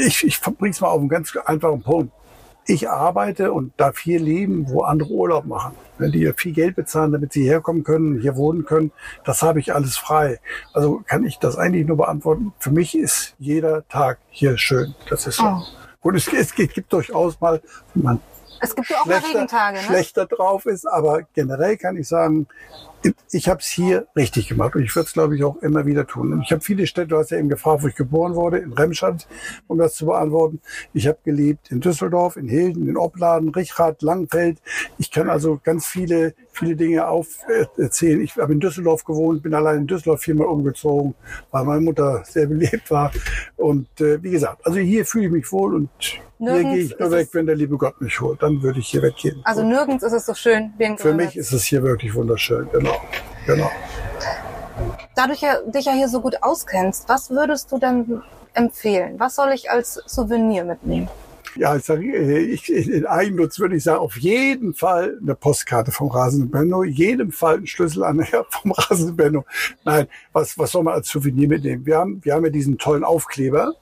ich, 0.07 0.25
ich 0.25 0.41
bringe 0.41 0.71
es 0.71 0.81
mal 0.81 0.89
auf 0.89 1.01
einen 1.01 1.09
ganz 1.09 1.35
einfachen 1.37 1.83
Punkt. 1.83 2.13
Ich 2.71 2.91
arbeite 2.91 3.51
und 3.55 3.73
darf 3.79 3.99
hier 3.99 4.21
leben, 4.21 4.69
wo 4.69 4.83
andere 4.83 5.09
Urlaub 5.09 5.47
machen. 5.47 5.75
Wenn 5.97 6.13
die 6.13 6.31
viel 6.37 6.53
Geld 6.53 6.77
bezahlen, 6.77 7.13
damit 7.13 7.33
sie 7.33 7.49
herkommen 7.49 7.83
können, 7.83 8.21
hier 8.21 8.37
wohnen 8.37 8.67
können, 8.67 8.93
das 9.25 9.41
habe 9.41 9.59
ich 9.59 9.75
alles 9.75 9.97
frei. 9.97 10.39
Also 10.75 11.03
kann 11.07 11.25
ich 11.25 11.39
das 11.39 11.57
eigentlich 11.57 11.87
nur 11.87 11.97
beantworten. 11.97 12.53
Für 12.59 12.71
mich 12.71 12.95
ist 12.95 13.35
jeder 13.39 13.89
Tag 13.89 14.19
hier 14.29 14.59
schön. 14.59 14.95
Das 15.09 15.27
ist 15.27 15.37
so. 15.37 15.45
Oh. 15.45 15.63
Und 16.03 16.15
es, 16.15 16.31
es 16.31 16.55
gibt 16.55 16.93
durchaus 16.93 17.41
mal, 17.41 17.63
man 17.95 18.21
Es 18.61 18.75
gibt 18.75 18.89
ja 18.89 18.99
auch 19.01 19.07
mal 19.07 19.19
Regentage, 19.19 19.77
ne? 19.77 19.83
schlechter 19.83 20.27
drauf 20.27 20.67
ist, 20.67 20.87
aber 20.87 21.23
generell 21.35 21.77
kann 21.77 21.97
ich 21.97 22.09
sagen, 22.09 22.47
ich 23.31 23.49
habe 23.49 23.61
es 23.61 23.67
hier 23.67 24.07
richtig 24.17 24.49
gemacht 24.49 24.75
und 24.75 24.83
ich 24.83 24.95
würde 24.95 25.07
es, 25.07 25.13
glaube 25.13 25.37
ich, 25.37 25.45
auch 25.45 25.57
immer 25.59 25.87
wieder 25.87 26.07
tun. 26.07 26.43
Ich 26.45 26.51
habe 26.51 26.63
viele 26.63 26.87
Städte, 26.87 27.09
du 27.09 27.19
hast 27.19 27.31
ja 27.31 27.39
eben 27.39 27.49
gefragt, 27.49 27.83
wo 27.83 27.89
ich 27.89 27.95
geboren 27.95 28.35
wurde, 28.35 28.59
in 28.59 28.73
Remscheid, 28.73 29.27
um 29.69 29.79
das 29.79 29.95
zu 29.95 30.07
beantworten. 30.07 30.61
Ich 30.95 31.07
habe 31.07 31.19
gelebt 31.25 31.71
in 31.71 31.81
Düsseldorf, 31.81 32.37
in 32.37 32.49
Hilden, 32.49 32.89
in 32.89 32.97
Opladen, 32.97 33.51
Richrath, 33.51 34.03
Langfeld. 34.03 34.59
Ich 34.99 35.11
kann 35.11 35.31
also 35.31 35.61
ganz 35.63 35.87
viele, 35.87 36.35
viele 36.59 36.77
Dinge 36.77 37.07
auferzählen. 37.07 38.21
Ich 38.21 38.37
habe 38.37 38.53
in 38.53 38.61
Düsseldorf 38.61 39.05
gewohnt, 39.05 39.43
bin 39.43 39.55
allein 39.55 39.79
in 39.79 39.87
Düsseldorf 39.87 40.21
viermal 40.21 40.49
umgezogen, 40.49 41.15
weil 41.51 41.65
meine 41.65 41.81
Mutter 41.81 42.23
sehr 42.25 42.47
belebt 42.47 42.91
war. 42.91 43.13
Und 43.57 43.89
äh, 44.01 44.23
wie 44.23 44.31
gesagt, 44.31 44.67
also 44.67 44.79
hier 44.79 45.05
fühle 45.07 45.27
ich 45.27 45.33
mich 45.33 45.53
wohl 45.53 45.75
und 45.75 45.89
Hier 46.01 46.21
Nirgends 46.39 46.75
gehe 46.75 46.85
ich 46.85 46.99
nur 46.99 47.11
weg, 47.11 47.29
wenn 47.33 47.47
der 47.47 47.57
liebe 47.57 47.77
Gott 47.77 48.01
mich 48.01 48.21
holt. 48.21 48.43
Dann 48.43 48.63
würde 48.63 48.81
ich 48.81 48.89
hier 48.89 49.03
weggehen. 49.03 49.41
Also 49.45 49.63
nirgends 49.63 50.05
ist 50.05 50.13
es 50.13 50.27
so 50.27 50.35
schön 50.35 50.73
wie 50.79 50.85
in 50.85 50.99
Für 50.99 51.15
mich 51.15 51.37
ist 51.37 51.53
es 51.53 51.65
hier 51.65 51.83
wirklich 51.83 52.15
wunderschön. 52.15 52.69
Genau. 52.73 52.97
Genau. 53.47 53.71
Da 55.15 55.27
du 55.27 55.35
ja, 55.35 55.61
dich 55.63 55.87
ja 55.87 55.93
hier 55.93 56.09
so 56.09 56.21
gut 56.21 56.43
auskennst, 56.43 57.09
was 57.09 57.31
würdest 57.31 57.73
du 57.73 57.79
denn 57.79 58.23
empfehlen? 58.55 59.19
Was 59.19 59.35
soll 59.35 59.51
ich 59.53 59.71
als 59.71 59.95
Souvenir 60.07 60.65
mitnehmen? 60.65 61.09
Ja, 61.59 61.75
ich 61.75 61.85
sage, 61.85 62.05
äh, 62.07 62.39
ich, 62.39 62.71
in 62.71 63.05
Eigennutz 63.05 63.59
würde 63.59 63.75
ich 63.75 63.83
sagen, 63.83 63.99
auf 63.99 64.17
jeden 64.17 64.75
Fall 64.75 65.19
eine 65.21 65.35
Postkarte 65.35 65.91
vom 65.91 66.09
Rasenden 66.09 66.51
Benno, 66.53 66.85
jedem 66.85 67.33
Fall 67.33 67.57
ein 67.57 67.67
Schlüsselanhänger 67.67 68.47
vom 68.51 68.71
Rasenden. 68.71 69.43
Nein, 69.85 70.07
was, 70.33 70.57
was 70.57 70.71
soll 70.71 70.85
man 70.85 70.95
als 70.95 71.09
Souvenir 71.09 71.49
mitnehmen? 71.49 71.85
Wir 71.85 71.99
haben, 71.99 72.25
wir 72.25 72.35
haben 72.35 72.45
ja 72.45 72.51
diesen 72.51 72.79
tollen 72.79 73.03
Aufkleber, 73.03 73.75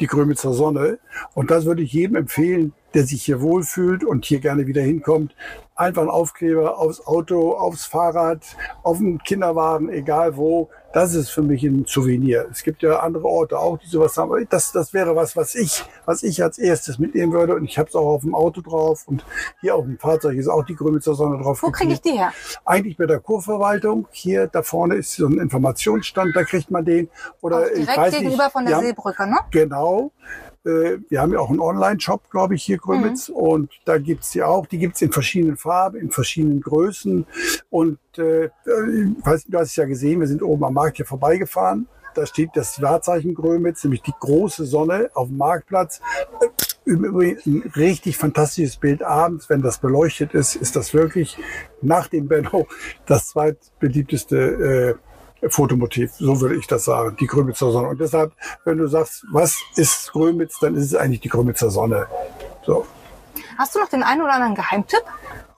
die 0.00 0.06
Grömitzer 0.06 0.52
Sonne. 0.52 0.98
Und 1.32 1.50
das 1.50 1.64
würde 1.64 1.82
ich 1.82 1.94
jedem 1.94 2.16
empfehlen, 2.16 2.74
der 2.94 3.04
sich 3.04 3.22
hier 3.24 3.40
wohlfühlt 3.40 4.04
und 4.04 4.24
hier 4.24 4.40
gerne 4.40 4.66
wieder 4.66 4.82
hinkommt. 4.82 5.34
Einfach 5.76 6.02
ein 6.02 6.08
Aufkleber 6.08 6.78
aufs 6.78 7.04
Auto, 7.04 7.54
aufs 7.54 7.84
Fahrrad, 7.84 8.44
auf 8.84 8.98
den 8.98 9.18
Kinderwagen, 9.18 9.88
egal 9.88 10.36
wo. 10.36 10.70
Das 10.92 11.12
ist 11.14 11.30
für 11.30 11.42
mich 11.42 11.64
ein 11.64 11.84
Souvenir. 11.88 12.46
Es 12.52 12.62
gibt 12.62 12.82
ja 12.84 13.00
andere 13.00 13.24
Orte 13.24 13.58
auch, 13.58 13.78
die 13.78 13.88
sowas 13.88 14.16
haben. 14.16 14.46
Das, 14.48 14.70
das 14.70 14.92
wäre 14.94 15.16
was, 15.16 15.36
was 15.36 15.56
ich, 15.56 15.84
was 16.06 16.22
ich 16.22 16.40
als 16.44 16.56
erstes 16.58 17.00
mitnehmen 17.00 17.32
würde. 17.32 17.56
Und 17.56 17.64
ich 17.64 17.76
habe 17.78 17.88
es 17.88 17.96
auch 17.96 18.06
auf 18.06 18.20
dem 18.22 18.32
Auto 18.36 18.60
drauf. 18.60 19.02
Und 19.08 19.24
hier 19.60 19.74
auf 19.74 19.84
dem 19.84 19.98
Fahrzeug 19.98 20.36
ist 20.38 20.46
auch 20.46 20.64
die 20.64 20.76
Grömitzer 20.76 21.14
Sonne 21.16 21.42
drauf. 21.42 21.60
Wo 21.64 21.72
kriege 21.72 21.92
ich 21.94 22.00
die 22.00 22.12
her? 22.12 22.32
Eigentlich 22.64 22.96
bei 22.96 23.06
der 23.06 23.18
Kurverwaltung. 23.18 24.06
Hier 24.12 24.46
da 24.46 24.62
vorne 24.62 24.94
ist 24.94 25.14
so 25.16 25.26
ein 25.26 25.40
Informationsstand, 25.40 26.36
da 26.36 26.44
kriegt 26.44 26.70
man 26.70 26.84
den. 26.84 27.08
Oder 27.40 27.56
Auch 27.58 27.66
ich 27.66 27.80
direkt 27.80 27.96
weiß 27.98 28.14
gegenüber 28.14 28.44
nicht, 28.44 28.52
von 28.52 28.64
der 28.64 28.76
haben- 28.76 28.84
Seebrücke, 28.86 29.26
ne? 29.26 29.38
Genau. 29.50 30.12
Äh, 30.64 30.98
Wir 31.08 31.20
haben 31.20 31.32
ja 31.32 31.38
auch 31.38 31.50
einen 31.50 31.60
Online-Shop, 31.60 32.30
glaube 32.30 32.54
ich, 32.54 32.62
hier 32.62 32.78
Grömitz. 32.78 33.28
Und 33.28 33.70
da 33.84 33.98
gibt's 33.98 34.30
die 34.30 34.42
auch. 34.42 34.66
Die 34.66 34.78
gibt's 34.78 35.02
in 35.02 35.12
verschiedenen 35.12 35.56
Farben, 35.56 35.98
in 35.98 36.10
verschiedenen 36.10 36.60
Größen. 36.60 37.26
Und 37.70 37.98
äh, 38.18 38.46
ich 38.46 38.50
weiß, 39.26 39.44
du 39.48 39.58
hast 39.58 39.68
es 39.68 39.76
ja 39.76 39.84
gesehen, 39.84 40.20
wir 40.20 40.26
sind 40.26 40.42
oben 40.42 40.64
am 40.64 40.74
Markt 40.74 40.96
hier 40.96 41.06
vorbeigefahren. 41.06 41.88
Da 42.14 42.26
steht 42.26 42.50
das 42.54 42.80
Wahrzeichen 42.80 43.34
Grömitz, 43.34 43.82
nämlich 43.82 44.02
die 44.02 44.14
große 44.18 44.64
Sonne 44.66 45.10
auf 45.14 45.28
dem 45.28 45.36
Marktplatz. 45.36 46.00
Im 46.86 47.04
Übrigen 47.04 47.38
ein 47.46 47.72
richtig 47.74 48.18
fantastisches 48.18 48.76
Bild 48.76 49.02
abends, 49.02 49.48
wenn 49.48 49.62
das 49.62 49.78
beleuchtet 49.78 50.34
ist, 50.34 50.54
ist 50.54 50.76
das 50.76 50.92
wirklich 50.92 51.38
nach 51.80 52.08
dem 52.08 52.28
Benno 52.28 52.68
das 53.06 53.28
zweitbeliebteste 53.28 54.36
äh, 54.36 54.94
Fotomotiv, 55.48 56.12
so 56.18 56.40
würde 56.40 56.56
ich 56.56 56.66
das 56.66 56.84
sagen, 56.84 57.16
die 57.18 57.26
Grömitzer 57.26 57.70
Sonne. 57.70 57.88
Und 57.88 58.00
deshalb, 58.00 58.32
wenn 58.64 58.78
du 58.78 58.86
sagst, 58.86 59.24
was 59.30 59.58
ist 59.76 60.12
Grömitz, 60.12 60.58
dann 60.60 60.74
ist 60.74 60.84
es 60.84 60.94
eigentlich 60.94 61.20
die 61.20 61.28
Grömitzer 61.28 61.70
Sonne. 61.70 62.06
So. 62.64 62.86
Hast 63.58 63.74
du 63.74 63.80
noch 63.80 63.88
den 63.88 64.02
einen 64.02 64.22
oder 64.22 64.34
anderen 64.34 64.54
Geheimtipp? 64.54 65.02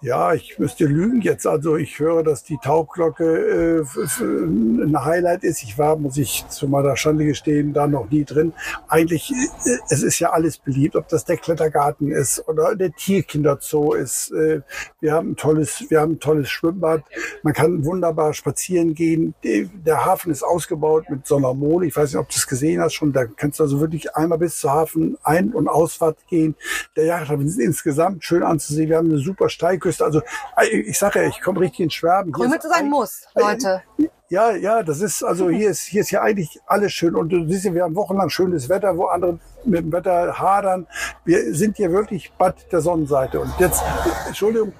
Ja, 0.02 0.34
ich 0.34 0.58
müsste 0.58 0.84
lügen 0.84 1.22
jetzt. 1.22 1.46
Also 1.46 1.76
ich 1.76 1.98
höre, 1.98 2.22
dass 2.22 2.44
die 2.44 2.58
Taubglocke 2.62 3.84
äh, 3.84 4.20
ein 4.20 5.04
Highlight 5.04 5.42
ist. 5.42 5.62
Ich 5.62 5.78
war, 5.78 5.96
muss 5.96 6.18
ich 6.18 6.46
zu 6.48 6.68
meiner 6.68 6.96
Schande 6.96 7.24
gestehen, 7.24 7.72
da 7.72 7.86
noch 7.86 8.10
nie 8.10 8.24
drin. 8.24 8.52
Eigentlich, 8.88 9.32
äh, 9.32 9.78
es 9.88 10.02
ist 10.02 10.18
ja 10.18 10.30
alles 10.30 10.58
beliebt, 10.58 10.96
ob 10.96 11.08
das 11.08 11.24
der 11.24 11.38
Klettergarten 11.38 12.12
ist 12.12 12.46
oder 12.46 12.76
der 12.76 12.92
Tierkinderzoo 12.92 13.94
ist. 13.94 14.30
Äh, 14.32 14.60
wir 15.00 15.12
haben 15.12 15.30
ein 15.30 15.36
tolles, 15.36 15.84
wir 15.88 16.00
haben 16.00 16.12
ein 16.12 16.20
tolles 16.20 16.50
Schwimmbad. 16.50 17.02
Man 17.42 17.54
kann 17.54 17.84
wunderbar 17.84 18.34
spazieren 18.34 18.94
gehen. 18.94 19.34
Der 19.42 20.04
Hafen 20.04 20.30
ist 20.30 20.42
ausgebaut 20.42 21.08
mit 21.08 21.26
so 21.26 21.36
einer 21.36 21.54
Mole. 21.54 21.86
Ich 21.86 21.96
weiß 21.96 22.12
nicht, 22.12 22.20
ob 22.20 22.28
du 22.28 22.36
es 22.36 22.46
gesehen 22.46 22.80
hast 22.80 22.94
schon. 22.94 23.12
Da 23.12 23.24
kannst 23.24 23.60
du 23.60 23.64
also 23.64 23.80
wirklich 23.80 24.14
einmal 24.14 24.38
bis 24.38 24.58
zur 24.58 24.72
Hafen 24.72 25.16
Ein- 25.22 25.54
und 25.54 25.68
Ausfahrt 25.68 26.18
gehen. 26.28 26.54
Der 26.96 27.06
Yachthafen 27.06 27.46
ist 27.46 27.58
insgesamt 27.58 28.24
schön 28.24 28.42
anzusehen. 28.42 28.90
Wir 28.90 28.98
haben 28.98 29.10
eine 29.10 29.18
super 29.18 29.48
Steilküste. 29.48 29.95
Also 30.02 30.20
äh, 30.56 30.66
ich 30.66 30.98
sage 30.98 31.22
ja, 31.22 31.28
ich 31.28 31.40
komme 31.40 31.60
richtig 31.60 31.80
ins 31.80 31.94
Schwärmen. 31.94 32.34
Hier 32.34 32.44
Grömitz 32.44 32.64
ist 32.64 32.72
ein 32.72 32.88
Muss, 32.88 33.26
Leute. 33.34 33.82
ja, 34.28 34.52
ja, 34.52 34.82
das 34.82 35.00
ist, 35.00 35.22
also 35.22 35.48
hier 35.50 35.70
ist, 35.70 35.82
hier 35.82 36.00
ist 36.00 36.10
ja 36.10 36.22
eigentlich 36.22 36.60
alles 36.66 36.92
schön. 36.92 37.14
Und 37.14 37.30
du 37.30 37.46
siehst 37.48 37.64
ja, 37.64 37.74
wir 37.74 37.84
haben 37.84 37.94
wochenlang 37.96 38.30
schönes 38.30 38.68
Wetter, 38.68 38.96
wo 38.96 39.06
andere 39.06 39.38
mit 39.64 39.80
dem 39.80 39.92
Wetter 39.92 40.38
hadern. 40.38 40.86
Wir 41.24 41.54
sind 41.54 41.76
hier 41.76 41.90
wirklich 41.90 42.32
Bad 42.32 42.70
der 42.72 42.80
Sonnenseite. 42.80 43.40
Und 43.40 43.52
jetzt, 43.58 43.82
Entschuldigung, 44.26 44.72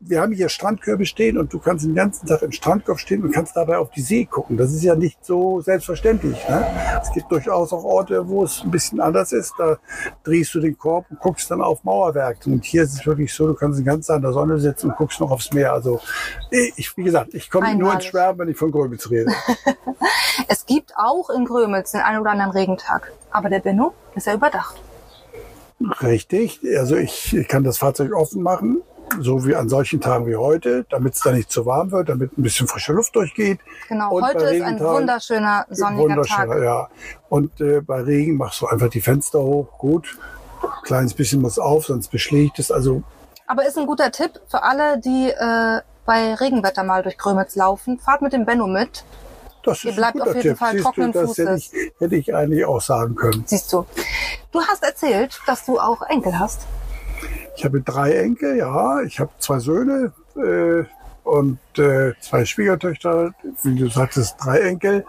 wir 0.00 0.20
haben 0.20 0.32
hier 0.32 0.48
Strandkörbe 0.48 1.06
stehen 1.06 1.38
und 1.38 1.52
du 1.52 1.58
kannst 1.58 1.84
den 1.84 1.94
ganzen 1.94 2.26
Tag 2.26 2.42
im 2.42 2.52
Strandkorb 2.52 2.98
stehen 2.98 3.22
und 3.22 3.32
kannst 3.32 3.56
dabei 3.56 3.78
auf 3.78 3.90
die 3.90 4.00
See 4.00 4.24
gucken. 4.24 4.56
Das 4.56 4.72
ist 4.72 4.82
ja 4.82 4.94
nicht 4.94 5.24
so 5.24 5.60
selbstverständlich. 5.60 6.48
Ne? 6.48 6.66
Es 7.02 7.12
gibt 7.12 7.30
durchaus 7.30 7.72
auch 7.72 7.84
Orte, 7.84 8.28
wo 8.28 8.44
es 8.44 8.62
ein 8.62 8.70
bisschen 8.70 9.00
anders 9.00 9.32
ist. 9.32 9.54
Da 9.58 9.78
drehst 10.24 10.54
du 10.54 10.60
den 10.60 10.76
Korb 10.76 11.06
und 11.10 11.20
guckst 11.20 11.50
dann 11.50 11.62
auf 11.62 11.84
Mauerwerke. 11.84 12.50
Und 12.50 12.64
hier 12.64 12.82
ist 12.82 12.94
es 12.94 13.06
wirklich 13.06 13.32
so, 13.32 13.46
du 13.46 13.54
kannst 13.54 13.78
den 13.78 13.84
ganzen 13.84 14.08
Tag 14.08 14.16
in 14.16 14.22
der 14.22 14.32
Sonne 14.32 14.58
sitzen 14.58 14.90
und 14.90 14.96
guckst 14.96 15.20
noch 15.20 15.30
aufs 15.30 15.52
Meer. 15.52 15.72
Also 15.72 16.00
ich, 16.50 16.96
wie 16.96 17.04
gesagt, 17.04 17.34
ich 17.34 17.50
komme 17.50 17.74
nur 17.74 17.94
ins. 17.94 18.08
Schwärmen, 18.08 18.38
wenn 18.38 18.48
ich 18.48 18.56
von 18.56 18.70
Grömitz 18.70 19.10
rede. 19.10 19.32
Es 20.46 20.64
gibt 20.64 20.92
auch 20.96 21.30
in 21.30 21.44
Grömitz 21.44 21.92
den 21.92 22.00
einen 22.00 22.20
oder 22.20 22.30
anderen 22.30 22.52
Regentag. 22.52 23.12
Aber 23.30 23.50
der 23.50 23.58
Benno 23.58 23.92
ist 24.14 24.26
ja 24.26 24.34
überdacht. 24.34 24.76
Richtig. 26.02 26.60
Also 26.78 26.96
ich 26.96 27.36
kann 27.48 27.64
das 27.64 27.78
Fahrzeug 27.78 28.12
offen 28.14 28.42
machen, 28.42 28.82
so 29.20 29.44
wie 29.46 29.54
an 29.54 29.68
solchen 29.68 30.00
Tagen 30.00 30.26
wie 30.26 30.36
heute, 30.36 30.84
damit 30.90 31.14
es 31.14 31.20
da 31.20 31.32
nicht 31.32 31.50
zu 31.50 31.66
warm 31.66 31.90
wird, 31.90 32.08
damit 32.08 32.36
ein 32.38 32.42
bisschen 32.42 32.66
frische 32.66 32.92
Luft 32.92 33.14
durchgeht. 33.16 33.58
Genau, 33.88 34.12
Und 34.16 34.24
heute 34.24 34.44
ist 34.44 34.62
ein 34.62 34.78
wunderschöner 34.80 35.66
sonniger 35.70 36.02
Wunderschön, 36.02 36.48
Tag. 36.50 36.62
ja. 36.62 36.88
Und 37.28 37.60
äh, 37.60 37.80
bei 37.80 38.00
Regen 38.02 38.36
machst 38.36 38.60
du 38.60 38.66
einfach 38.66 38.88
die 38.90 39.00
Fenster 39.00 39.40
hoch. 39.40 39.78
Gut. 39.78 40.18
Kleines 40.82 41.14
bisschen 41.14 41.40
muss 41.40 41.58
auf, 41.58 41.86
sonst 41.86 42.08
beschlägt 42.08 42.58
es. 42.58 42.70
Also 42.70 43.02
Aber 43.46 43.66
ist 43.66 43.78
ein 43.78 43.86
guter 43.86 44.10
Tipp 44.10 44.40
für 44.48 44.62
alle, 44.62 44.98
die 44.98 45.30
äh, 45.30 45.80
bei 46.04 46.34
Regenwetter 46.34 46.82
mal 46.82 47.02
durch 47.02 47.16
Grömitz 47.18 47.54
laufen. 47.56 47.98
Fahrt 47.98 48.22
mit 48.22 48.32
dem 48.32 48.44
Benno 48.44 48.66
mit. 48.66 49.04
das 49.62 49.84
Ihr 49.84 49.90
ist 49.90 49.96
bleibt 49.96 50.14
ein 50.16 50.18
guter 50.20 50.30
auf 50.30 50.36
jeden 50.36 50.48
Tipp. 50.48 50.58
Fall 50.58 50.72
Siehst 50.72 50.84
trockenen 50.84 51.12
du, 51.12 51.20
das 51.20 51.38
hätte 51.38 51.54
ich, 51.54 51.70
hätte 51.98 52.16
ich 52.16 52.34
eigentlich 52.34 52.64
auch 52.64 52.80
sagen 52.80 53.14
können. 53.14 53.44
Siehst 53.46 53.72
du. 53.72 53.84
Du 54.50 54.60
hast 54.62 54.82
erzählt, 54.82 55.38
dass 55.46 55.64
du 55.66 55.78
auch 55.78 56.02
Enkel 56.08 56.38
hast. 56.38 56.62
Ich 57.58 57.64
habe 57.64 57.80
drei 57.80 58.12
Enkel, 58.12 58.56
ja. 58.56 59.02
Ich 59.02 59.18
habe 59.18 59.32
zwei 59.40 59.58
Söhne 59.58 60.12
äh, 60.36 60.84
und 61.24 61.58
äh, 61.76 62.12
zwei 62.20 62.44
Schwiegertöchter. 62.44 63.34
Wie 63.64 63.74
du 63.74 63.88
sagtest, 63.88 64.36
drei 64.38 64.60
Enkel. 64.60 65.04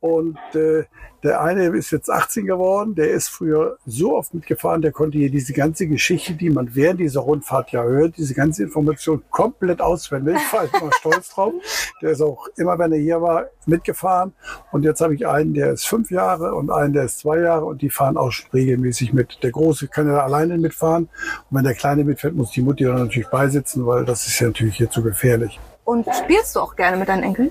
Und 0.00 0.38
äh, 0.54 0.84
der 1.24 1.40
eine 1.40 1.68
ist 1.68 1.90
jetzt 1.90 2.10
18 2.10 2.44
geworden. 2.44 2.94
Der 2.94 3.10
ist 3.10 3.28
früher 3.28 3.78
so 3.86 4.16
oft 4.16 4.34
mitgefahren, 4.34 4.82
der 4.82 4.92
konnte 4.92 5.16
hier 5.16 5.30
diese 5.30 5.54
ganze 5.54 5.86
Geschichte, 5.86 6.34
die 6.34 6.50
man 6.50 6.74
während 6.74 7.00
dieser 7.00 7.20
Rundfahrt 7.20 7.72
ja 7.72 7.82
hört, 7.82 8.18
diese 8.18 8.34
ganze 8.34 8.62
Information 8.62 9.22
komplett 9.30 9.80
auswendig. 9.80 10.36
Ich 10.36 10.52
war 10.52 10.64
immer 10.64 10.92
stolz 10.92 11.30
drauf. 11.30 11.54
Der 12.02 12.10
ist 12.10 12.20
auch 12.20 12.46
immer, 12.56 12.78
wenn 12.78 12.92
er 12.92 12.98
hier 12.98 13.22
war, 13.22 13.46
mitgefahren. 13.64 14.34
Und 14.70 14.84
jetzt 14.84 15.00
habe 15.00 15.14
ich 15.14 15.26
einen, 15.26 15.54
der 15.54 15.72
ist 15.72 15.86
fünf 15.86 16.10
Jahre 16.10 16.54
und 16.54 16.70
einen, 16.70 16.92
der 16.92 17.04
ist 17.04 17.20
zwei 17.20 17.38
Jahre 17.38 17.64
und 17.64 17.80
die 17.80 17.88
fahren 17.88 18.18
auch 18.18 18.32
regelmäßig 18.52 19.14
mit. 19.14 19.42
Der 19.42 19.50
Große 19.50 19.88
kann 19.88 20.06
ja 20.06 20.22
alleine 20.22 20.58
mitfahren. 20.58 21.04
Und 21.50 21.56
wenn 21.56 21.64
der 21.64 21.74
Kleine 21.74 22.04
mitfährt, 22.04 22.34
muss 22.34 22.50
die 22.50 22.60
Mutti 22.60 22.84
dann 22.84 22.96
natürlich 22.96 23.28
beisitzen, 23.28 23.86
weil 23.86 24.04
das 24.04 24.26
ist 24.26 24.38
ja 24.40 24.48
natürlich 24.48 24.76
hier 24.76 24.90
zu 24.90 25.02
gefährlich. 25.02 25.58
Und 25.84 26.06
spielst 26.14 26.54
du 26.56 26.60
auch 26.60 26.76
gerne 26.76 26.98
mit 26.98 27.08
deinen 27.08 27.22
Enkeln? 27.22 27.50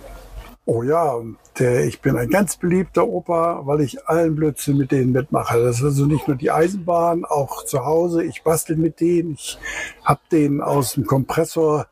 Oh 0.65 0.81
ja, 0.81 1.19
äh, 1.59 1.85
ich 1.85 1.99
bin 1.99 2.15
ein 2.15 2.29
ganz 2.29 2.55
beliebter 2.55 3.05
Opa, 3.05 3.61
weil 3.65 3.81
ich 3.81 4.07
allen 4.07 4.33
Blödsinn 4.33 4.77
mit 4.77 4.91
denen 4.91 5.11
mitmache. 5.11 5.61
Das 5.61 5.79
ist 5.79 5.83
also 5.83 6.05
nicht 6.05 6.25
nur 6.25 6.37
die 6.37 6.51
Eisenbahn, 6.51 7.25
auch 7.25 7.65
zu 7.65 7.83
Hause. 7.83 8.23
Ich 8.23 8.43
bastel 8.43 8.77
mit 8.77 9.01
denen. 9.01 9.33
Ich 9.33 9.57
hab 10.05 10.29
denen 10.29 10.61
aus 10.61 10.93
dem 10.93 11.05
Kompressor 11.05 11.87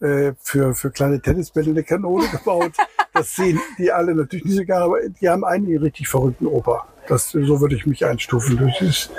äh, 0.00 0.32
für, 0.40 0.74
für 0.74 0.90
kleine 0.90 1.20
Tennisbälle 1.20 1.70
eine 1.70 1.82
Kanone 1.82 2.26
gebaut. 2.28 2.72
Das 3.12 3.36
sehen 3.36 3.60
die 3.76 3.92
alle 3.92 4.14
natürlich 4.14 4.46
nicht 4.46 4.56
so 4.56 4.64
gerne, 4.64 4.86
aber 4.86 4.96
die 5.08 5.28
haben 5.28 5.44
einen 5.44 5.76
richtig 5.76 6.08
verrückten 6.08 6.46
Opa. 6.46 6.88
Das, 7.06 7.28
so 7.30 7.60
würde 7.60 7.76
ich 7.76 7.84
mich 7.84 8.06
einstufen. 8.06 8.56
Das 8.56 8.80
ist 8.80 9.10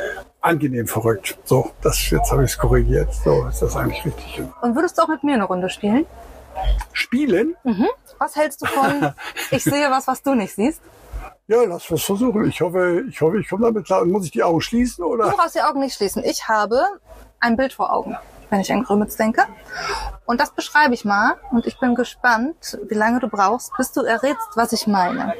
angenehm 0.41 0.87
verrückt. 0.87 1.37
So, 1.43 1.71
das, 1.81 2.09
jetzt 2.09 2.31
habe 2.31 2.43
ich 2.43 2.51
es 2.51 2.57
korrigiert. 2.57 3.13
So 3.13 3.45
ist 3.45 3.61
das 3.61 3.75
eigentlich 3.75 4.03
richtig. 4.03 4.41
Und 4.61 4.75
würdest 4.75 4.97
du 4.97 5.03
auch 5.03 5.07
mit 5.07 5.23
mir 5.23 5.35
eine 5.35 5.43
Runde 5.43 5.69
spielen? 5.69 6.07
Spielen? 6.93 7.55
Was 8.17 8.35
hältst 8.35 8.61
du 8.61 8.65
von, 8.65 9.13
ich 9.51 9.63
sehe 9.63 9.89
was, 9.91 10.07
was 10.07 10.21
du 10.23 10.35
nicht 10.35 10.55
siehst? 10.55 10.81
Ja, 11.47 11.63
lass 11.63 11.91
was 11.91 12.01
versuchen. 12.03 12.47
Ich 12.49 12.61
hoffe, 12.61 13.03
ich 13.09 13.21
hoffe, 13.21 13.39
ich 13.39 13.47
komme 13.49 13.65
damit 13.65 13.85
klar. 13.85 14.03
Muss 14.05 14.25
ich 14.25 14.31
die 14.31 14.41
Augen 14.43 14.61
schließen 14.61 15.03
Du 15.03 15.11
oder? 15.13 15.29
brauchst 15.31 15.55
die 15.55 15.61
Augen 15.61 15.79
nicht 15.79 15.95
schließen. 15.95 16.23
Ich 16.23 16.47
habe 16.47 16.81
ein 17.39 17.55
Bild 17.55 17.73
vor 17.73 17.93
Augen, 17.93 18.17
wenn 18.49 18.61
ich 18.61 18.71
an 18.71 18.83
Grömitz 18.83 19.15
denke. 19.15 19.43
Und 20.25 20.39
das 20.41 20.49
beschreibe 20.51 20.93
ich 20.95 21.05
mal. 21.05 21.35
Und 21.51 21.67
ich 21.67 21.79
bin 21.79 21.93
gespannt, 21.93 22.79
wie 22.87 22.95
lange 22.95 23.19
du 23.19 23.27
brauchst, 23.27 23.71
bis 23.77 23.91
du 23.91 24.01
errätst, 24.01 24.47
was 24.55 24.73
ich 24.73 24.87
meine. 24.87 25.35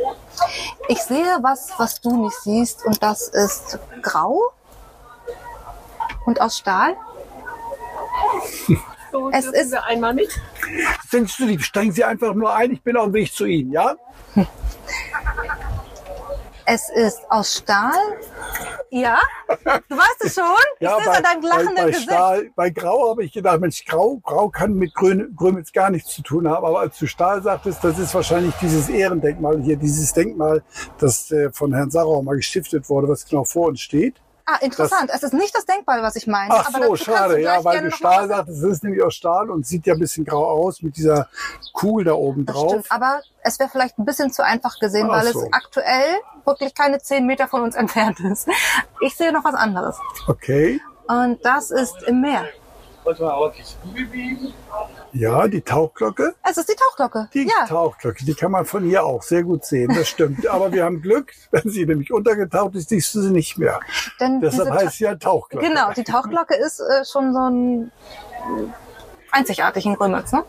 Ich 0.89 1.01
sehe 1.01 1.39
was, 1.41 1.71
was 1.77 2.01
du 2.01 2.23
nicht 2.23 2.37
siehst. 2.41 2.85
Und 2.85 3.01
das 3.01 3.27
ist 3.29 3.79
grau 4.03 4.39
und 6.27 6.39
aus 6.39 6.57
Stahl. 6.59 6.95
So, 9.11 9.29
Es 9.31 9.45
ist- 9.45 9.71
wir 9.71 9.83
einmal 9.85 10.13
mit. 10.13 10.29
Sind 11.09 11.29
Sie 11.29 11.45
lieb, 11.45 11.63
steigen 11.63 11.91
Sie 11.91 12.03
einfach 12.03 12.33
nur 12.33 12.53
ein. 12.53 12.71
Ich 12.71 12.81
bin 12.81 12.97
auf 12.97 13.05
dem 13.05 13.13
Weg 13.13 13.33
zu 13.33 13.45
Ihnen, 13.45 13.71
ja? 13.71 13.95
Es 16.67 16.89
ist 16.89 17.19
aus 17.29 17.57
Stahl. 17.57 17.93
Ja, 18.89 19.19
du 19.47 19.97
weißt 19.97 20.25
es 20.25 20.33
schon. 20.33 20.45
Ich 20.79 20.81
Ja, 20.87 20.97
sehe 20.97 21.11
es 21.11 21.17
an 21.17 21.23
deinem 21.23 21.41
bei, 21.41 21.47
lachenden 21.47 21.75
bei, 21.75 21.85
Gesicht. 21.85 22.03
Stahl, 22.03 22.51
bei 22.55 22.69
Grau 22.69 23.09
habe 23.09 23.23
ich 23.23 23.33
gedacht, 23.33 23.59
Mensch, 23.59 23.85
Grau, 23.85 24.17
Grau 24.23 24.49
kann 24.49 24.73
mit 24.73 24.95
Grün, 24.95 25.33
Grömitz 25.35 25.71
gar 25.71 25.89
nichts 25.89 26.13
zu 26.13 26.23
tun 26.23 26.47
haben. 26.49 26.65
Aber 26.65 26.79
als 26.79 26.97
du 26.97 27.05
Stahl 27.05 27.43
sagtest, 27.43 27.83
das 27.83 27.99
ist 27.99 28.15
wahrscheinlich 28.15 28.53
dieses 28.61 28.89
Ehrendenkmal 28.89 29.61
hier, 29.61 29.75
dieses 29.75 30.13
Denkmal, 30.13 30.63
das 30.97 31.31
äh, 31.31 31.51
von 31.51 31.73
Herrn 31.73 31.91
Sarau 31.91 32.21
mal 32.23 32.37
gestiftet 32.37 32.89
wurde, 32.89 33.07
was 33.09 33.25
genau 33.25 33.43
vor 33.43 33.67
uns 33.67 33.81
steht. 33.81 34.21
Ah, 34.47 34.57
interessant. 34.61 35.09
es 35.11 35.23
ist 35.23 35.33
nicht 35.33 35.55
das 35.55 35.65
Denkmal, 35.65 36.03
was 36.03 36.15
ich 36.15 36.27
meine. 36.27 36.53
Ach 36.53 36.71
aber 36.73 36.85
so, 36.85 36.95
schade, 36.95 37.41
ja, 37.41 37.63
weil 37.63 37.81
du 37.81 37.91
Stahl 37.91 38.29
was 38.29 38.37
sagtest, 38.37 38.63
es 38.63 38.71
ist 38.73 38.83
nämlich 38.83 39.01
aus 39.03 39.15
Stahl 39.15 39.49
und 39.49 39.65
sieht 39.65 39.87
ja 39.87 39.93
ein 39.95 39.99
bisschen 39.99 40.23
grau 40.23 40.45
aus 40.45 40.83
mit 40.83 40.97
dieser 40.97 41.27
Kugel 41.73 42.05
da 42.05 42.13
oben 42.13 42.45
Das 42.45 42.55
drauf. 42.55 42.69
stimmt, 42.69 42.91
aber 42.91 43.21
es 43.41 43.57
wäre 43.57 43.69
vielleicht 43.69 43.97
ein 43.97 44.05
bisschen 44.05 44.31
zu 44.31 44.43
einfach 44.43 44.77
gesehen, 44.79 45.07
Ach 45.09 45.15
weil 45.23 45.33
so. 45.33 45.39
es 45.41 45.47
aktuell 45.51 46.19
wirklich 46.45 46.75
keine 46.75 47.01
zehn 47.01 47.25
Meter 47.25 47.47
von 47.47 47.63
uns 47.63 47.75
entfernt 47.75 48.19
ist. 48.19 48.47
Ich 49.01 49.15
sehe 49.15 49.31
noch 49.31 49.43
was 49.45 49.55
anderes. 49.55 49.97
Okay. 50.27 50.79
Und 51.07 51.43
das 51.43 51.71
ist 51.71 52.03
im 52.03 52.21
Meer. 52.21 52.45
Ja, 55.15 55.47
die 55.47 55.61
Tauchglocke. 55.61 56.35
Es 56.43 56.57
ist 56.57 56.67
die 56.67 56.75
Tauchglocke. 56.75 57.29
Die 57.33 57.43
ja, 57.43 57.65
Tauchglocke, 57.65 58.25
die 58.25 58.33
kann 58.33 58.51
man 58.51 58.65
von 58.65 58.83
hier 58.83 59.05
auch 59.05 59.23
sehr 59.23 59.43
gut 59.43 59.63
sehen, 59.63 59.93
das 59.95 60.09
stimmt. 60.09 60.45
Aber 60.49 60.73
wir 60.73 60.83
haben 60.83 61.01
Glück, 61.01 61.31
wenn 61.51 61.69
sie 61.69 61.85
nämlich 61.85 62.11
untergetaucht 62.11 62.75
ist, 62.75 62.89
siehst 62.89 63.15
du 63.15 63.21
sie 63.21 63.31
nicht 63.31 63.57
mehr. 63.57 63.79
denn 64.19 64.41
Deshalb 64.41 64.71
heißt 64.71 64.97
sie 64.97 65.05
ja 65.05 65.15
Tauchglocke. 65.15 65.65
Genau, 65.65 65.93
die 65.93 66.03
Tauchglocke 66.03 66.55
ist 66.55 66.81
äh, 66.81 67.05
schon 67.05 67.33
so 67.33 67.39
ein 67.39 67.91
äh, 68.41 68.67
einzigartig 69.31 69.85
in 69.85 69.95
Grömitz, 69.95 70.33
ne? 70.33 70.43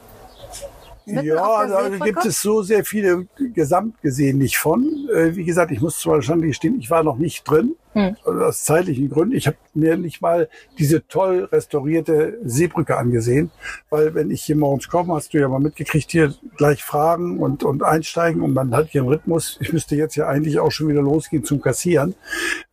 Ja, 1.07 1.67
da 1.67 1.85
Seebrücke? 1.85 2.05
gibt 2.05 2.27
es 2.27 2.43
so 2.43 2.63
sehr 2.63 2.85
viele 2.85 3.27
gesamt 3.55 4.03
gesehen 4.03 4.39
nicht 4.39 4.59
von. 4.59 5.09
Äh, 5.15 5.37
Wie 5.37 5.45
gesagt, 5.45 5.71
ich 5.71 5.81
muss 5.81 6.01
zwar 6.01 6.15
wahrscheinlich 6.15 6.49
gestehen, 6.51 6.79
ich 6.81 6.91
war 6.91 7.03
noch 7.05 7.17
nicht 7.17 7.49
drin, 7.49 7.77
Hm. 7.93 8.15
also 8.27 8.41
aus 8.45 8.65
zeitlichen 8.65 9.09
Gründen. 9.09 9.35
Ich 9.35 9.47
habe 9.47 9.57
mir 9.73 9.97
nicht 9.97 10.21
mal 10.21 10.51
diese 10.79 11.07
toll 11.09 11.49
restaurierte 11.51 12.39
Seebrücke 12.45 12.97
angesehen, 12.99 13.51
weil 13.89 14.13
wenn 14.15 14.31
ich 14.31 14.43
hier 14.43 14.57
morgens 14.57 14.89
komme, 14.89 15.15
hast 15.15 15.33
du 15.33 15.39
ja 15.39 15.49
mal 15.49 15.61
mitgekriegt, 15.61 16.11
hier 16.11 16.35
gleich 16.59 16.85
fragen 16.85 17.39
und, 17.39 17.63
und 17.63 17.83
einsteigen 17.83 18.43
und 18.43 18.53
man 18.53 18.75
hat 18.77 18.89
hier 18.91 19.01
einen 19.01 19.09
Rhythmus. 19.09 19.57
Ich 19.61 19.73
müsste 19.73 19.97
jetzt 19.97 20.15
ja 20.17 20.27
eigentlich 20.27 20.59
auch 20.59 20.73
schon 20.73 20.89
wieder 20.89 21.01
losgehen 21.01 21.45
zum 21.45 21.63
Kassieren. 21.63 22.15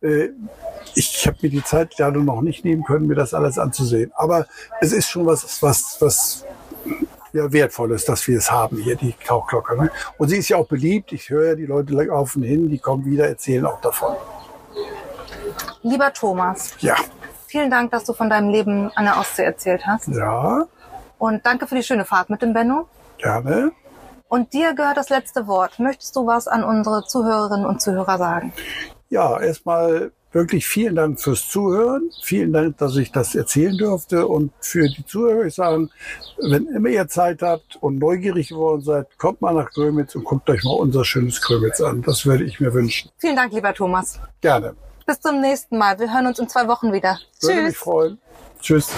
Äh, 0.02 0.28
ich 0.94 1.26
habe 1.26 1.38
mir 1.40 1.48
die 1.50 1.64
Zeit 1.64 1.94
leider 1.98 2.20
noch 2.20 2.42
nicht 2.42 2.64
nehmen 2.64 2.84
können, 2.84 3.06
mir 3.06 3.14
das 3.14 3.32
alles 3.32 3.58
anzusehen. 3.58 4.12
Aber 4.16 4.46
es 4.82 4.92
ist 4.92 5.08
schon 5.08 5.24
was, 5.24 5.62
was, 5.62 5.96
was 6.00 6.44
ja, 7.34 7.52
wertvoll 7.52 7.92
ist, 7.92 8.08
dass 8.08 8.26
wir 8.28 8.38
es 8.38 8.50
haben 8.50 8.78
hier, 8.78 8.96
die 8.96 9.12
Tauchglocke. 9.26 9.76
Ne? 9.76 9.90
Und 10.18 10.28
sie 10.28 10.38
ist 10.38 10.48
ja 10.48 10.56
auch 10.56 10.66
beliebt. 10.66 11.12
Ich 11.12 11.28
höre 11.28 11.48
ja, 11.48 11.54
die 11.54 11.66
Leute 11.66 11.92
laufen 11.92 12.42
hin, 12.42 12.70
die 12.70 12.78
kommen 12.78 13.04
wieder, 13.04 13.28
erzählen 13.28 13.66
auch 13.66 13.80
davon. 13.80 14.14
Lieber 15.82 16.12
Thomas, 16.12 16.74
Ja, 16.80 16.96
vielen 17.46 17.70
Dank, 17.70 17.90
dass 17.90 18.04
du 18.04 18.14
von 18.14 18.30
deinem 18.30 18.48
Leben 18.48 18.90
an 18.94 19.04
der 19.04 19.18
Ostsee 19.18 19.44
erzählt 19.44 19.86
hast. 19.86 20.08
ja, 20.08 20.64
Und 21.18 21.44
danke 21.44 21.66
für 21.66 21.74
die 21.74 21.82
schöne 21.82 22.04
Fahrt 22.04 22.30
mit 22.30 22.40
dem 22.42 22.52
Benno. 22.54 22.88
gerne. 23.18 23.72
Und 24.28 24.52
dir 24.52 24.74
gehört 24.74 24.96
das 24.96 25.10
letzte 25.10 25.46
Wort. 25.46 25.78
Möchtest 25.78 26.16
du 26.16 26.26
was 26.26 26.48
an 26.48 26.64
unsere 26.64 27.04
Zuhörerinnen 27.04 27.66
und 27.66 27.80
Zuhörer 27.82 28.16
sagen? 28.18 28.52
Ja, 29.10 29.38
erstmal 29.38 30.10
wirklich 30.34 30.66
vielen 30.66 30.96
Dank 30.96 31.20
fürs 31.20 31.48
Zuhören. 31.48 32.10
Vielen 32.22 32.52
Dank, 32.52 32.78
dass 32.78 32.96
ich 32.96 33.12
das 33.12 33.34
erzählen 33.34 33.76
durfte. 33.76 34.26
Und 34.26 34.52
für 34.60 34.88
die 34.88 35.06
Zuhörer 35.06 35.36
würde 35.36 35.48
ich 35.48 35.54
sagen, 35.54 35.90
wenn 36.38 36.66
immer 36.66 36.88
ihr 36.88 37.08
Zeit 37.08 37.42
habt 37.42 37.76
und 37.80 37.98
neugierig 37.98 38.48
geworden 38.48 38.82
seid, 38.82 39.06
kommt 39.18 39.40
mal 39.40 39.54
nach 39.54 39.70
Grömitz 39.70 40.14
und 40.14 40.24
guckt 40.24 40.50
euch 40.50 40.64
mal 40.64 40.74
unser 40.74 41.04
schönes 41.04 41.40
Grömitz 41.40 41.80
an. 41.80 42.02
Das 42.02 42.26
würde 42.26 42.44
ich 42.44 42.60
mir 42.60 42.74
wünschen. 42.74 43.10
Vielen 43.18 43.36
Dank, 43.36 43.52
lieber 43.52 43.72
Thomas. 43.72 44.20
Gerne. 44.40 44.74
Bis 45.06 45.20
zum 45.20 45.40
nächsten 45.40 45.78
Mal. 45.78 45.98
Wir 45.98 46.12
hören 46.12 46.26
uns 46.26 46.38
in 46.38 46.48
zwei 46.48 46.66
Wochen 46.66 46.92
wieder. 46.92 47.18
Würde 47.40 47.62
mich 47.62 47.74
Tschüss. 47.74 47.82
freuen. 47.82 48.18
Tschüss. 48.60 48.90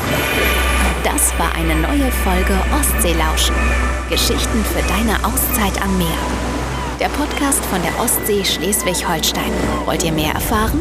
Das 1.05 1.39
war 1.39 1.53
eine 1.55 1.75
neue 1.75 2.11
Folge 2.11 2.59
Ostseelauschen. 2.79 3.55
Geschichten 4.09 4.65
für 4.65 4.83
deine 4.89 5.25
Auszeit 5.25 5.83
am 5.83 5.99
Meer. 5.99 6.19
Der 7.01 7.09
Podcast 7.09 7.65
von 7.67 7.83
der 7.83 7.99
Ostsee 8.01 8.45
Schleswig-Holstein. 8.45 9.53
Wollt 9.85 10.05
ihr 10.05 10.13
mehr 10.13 10.33
erfahren? 10.33 10.81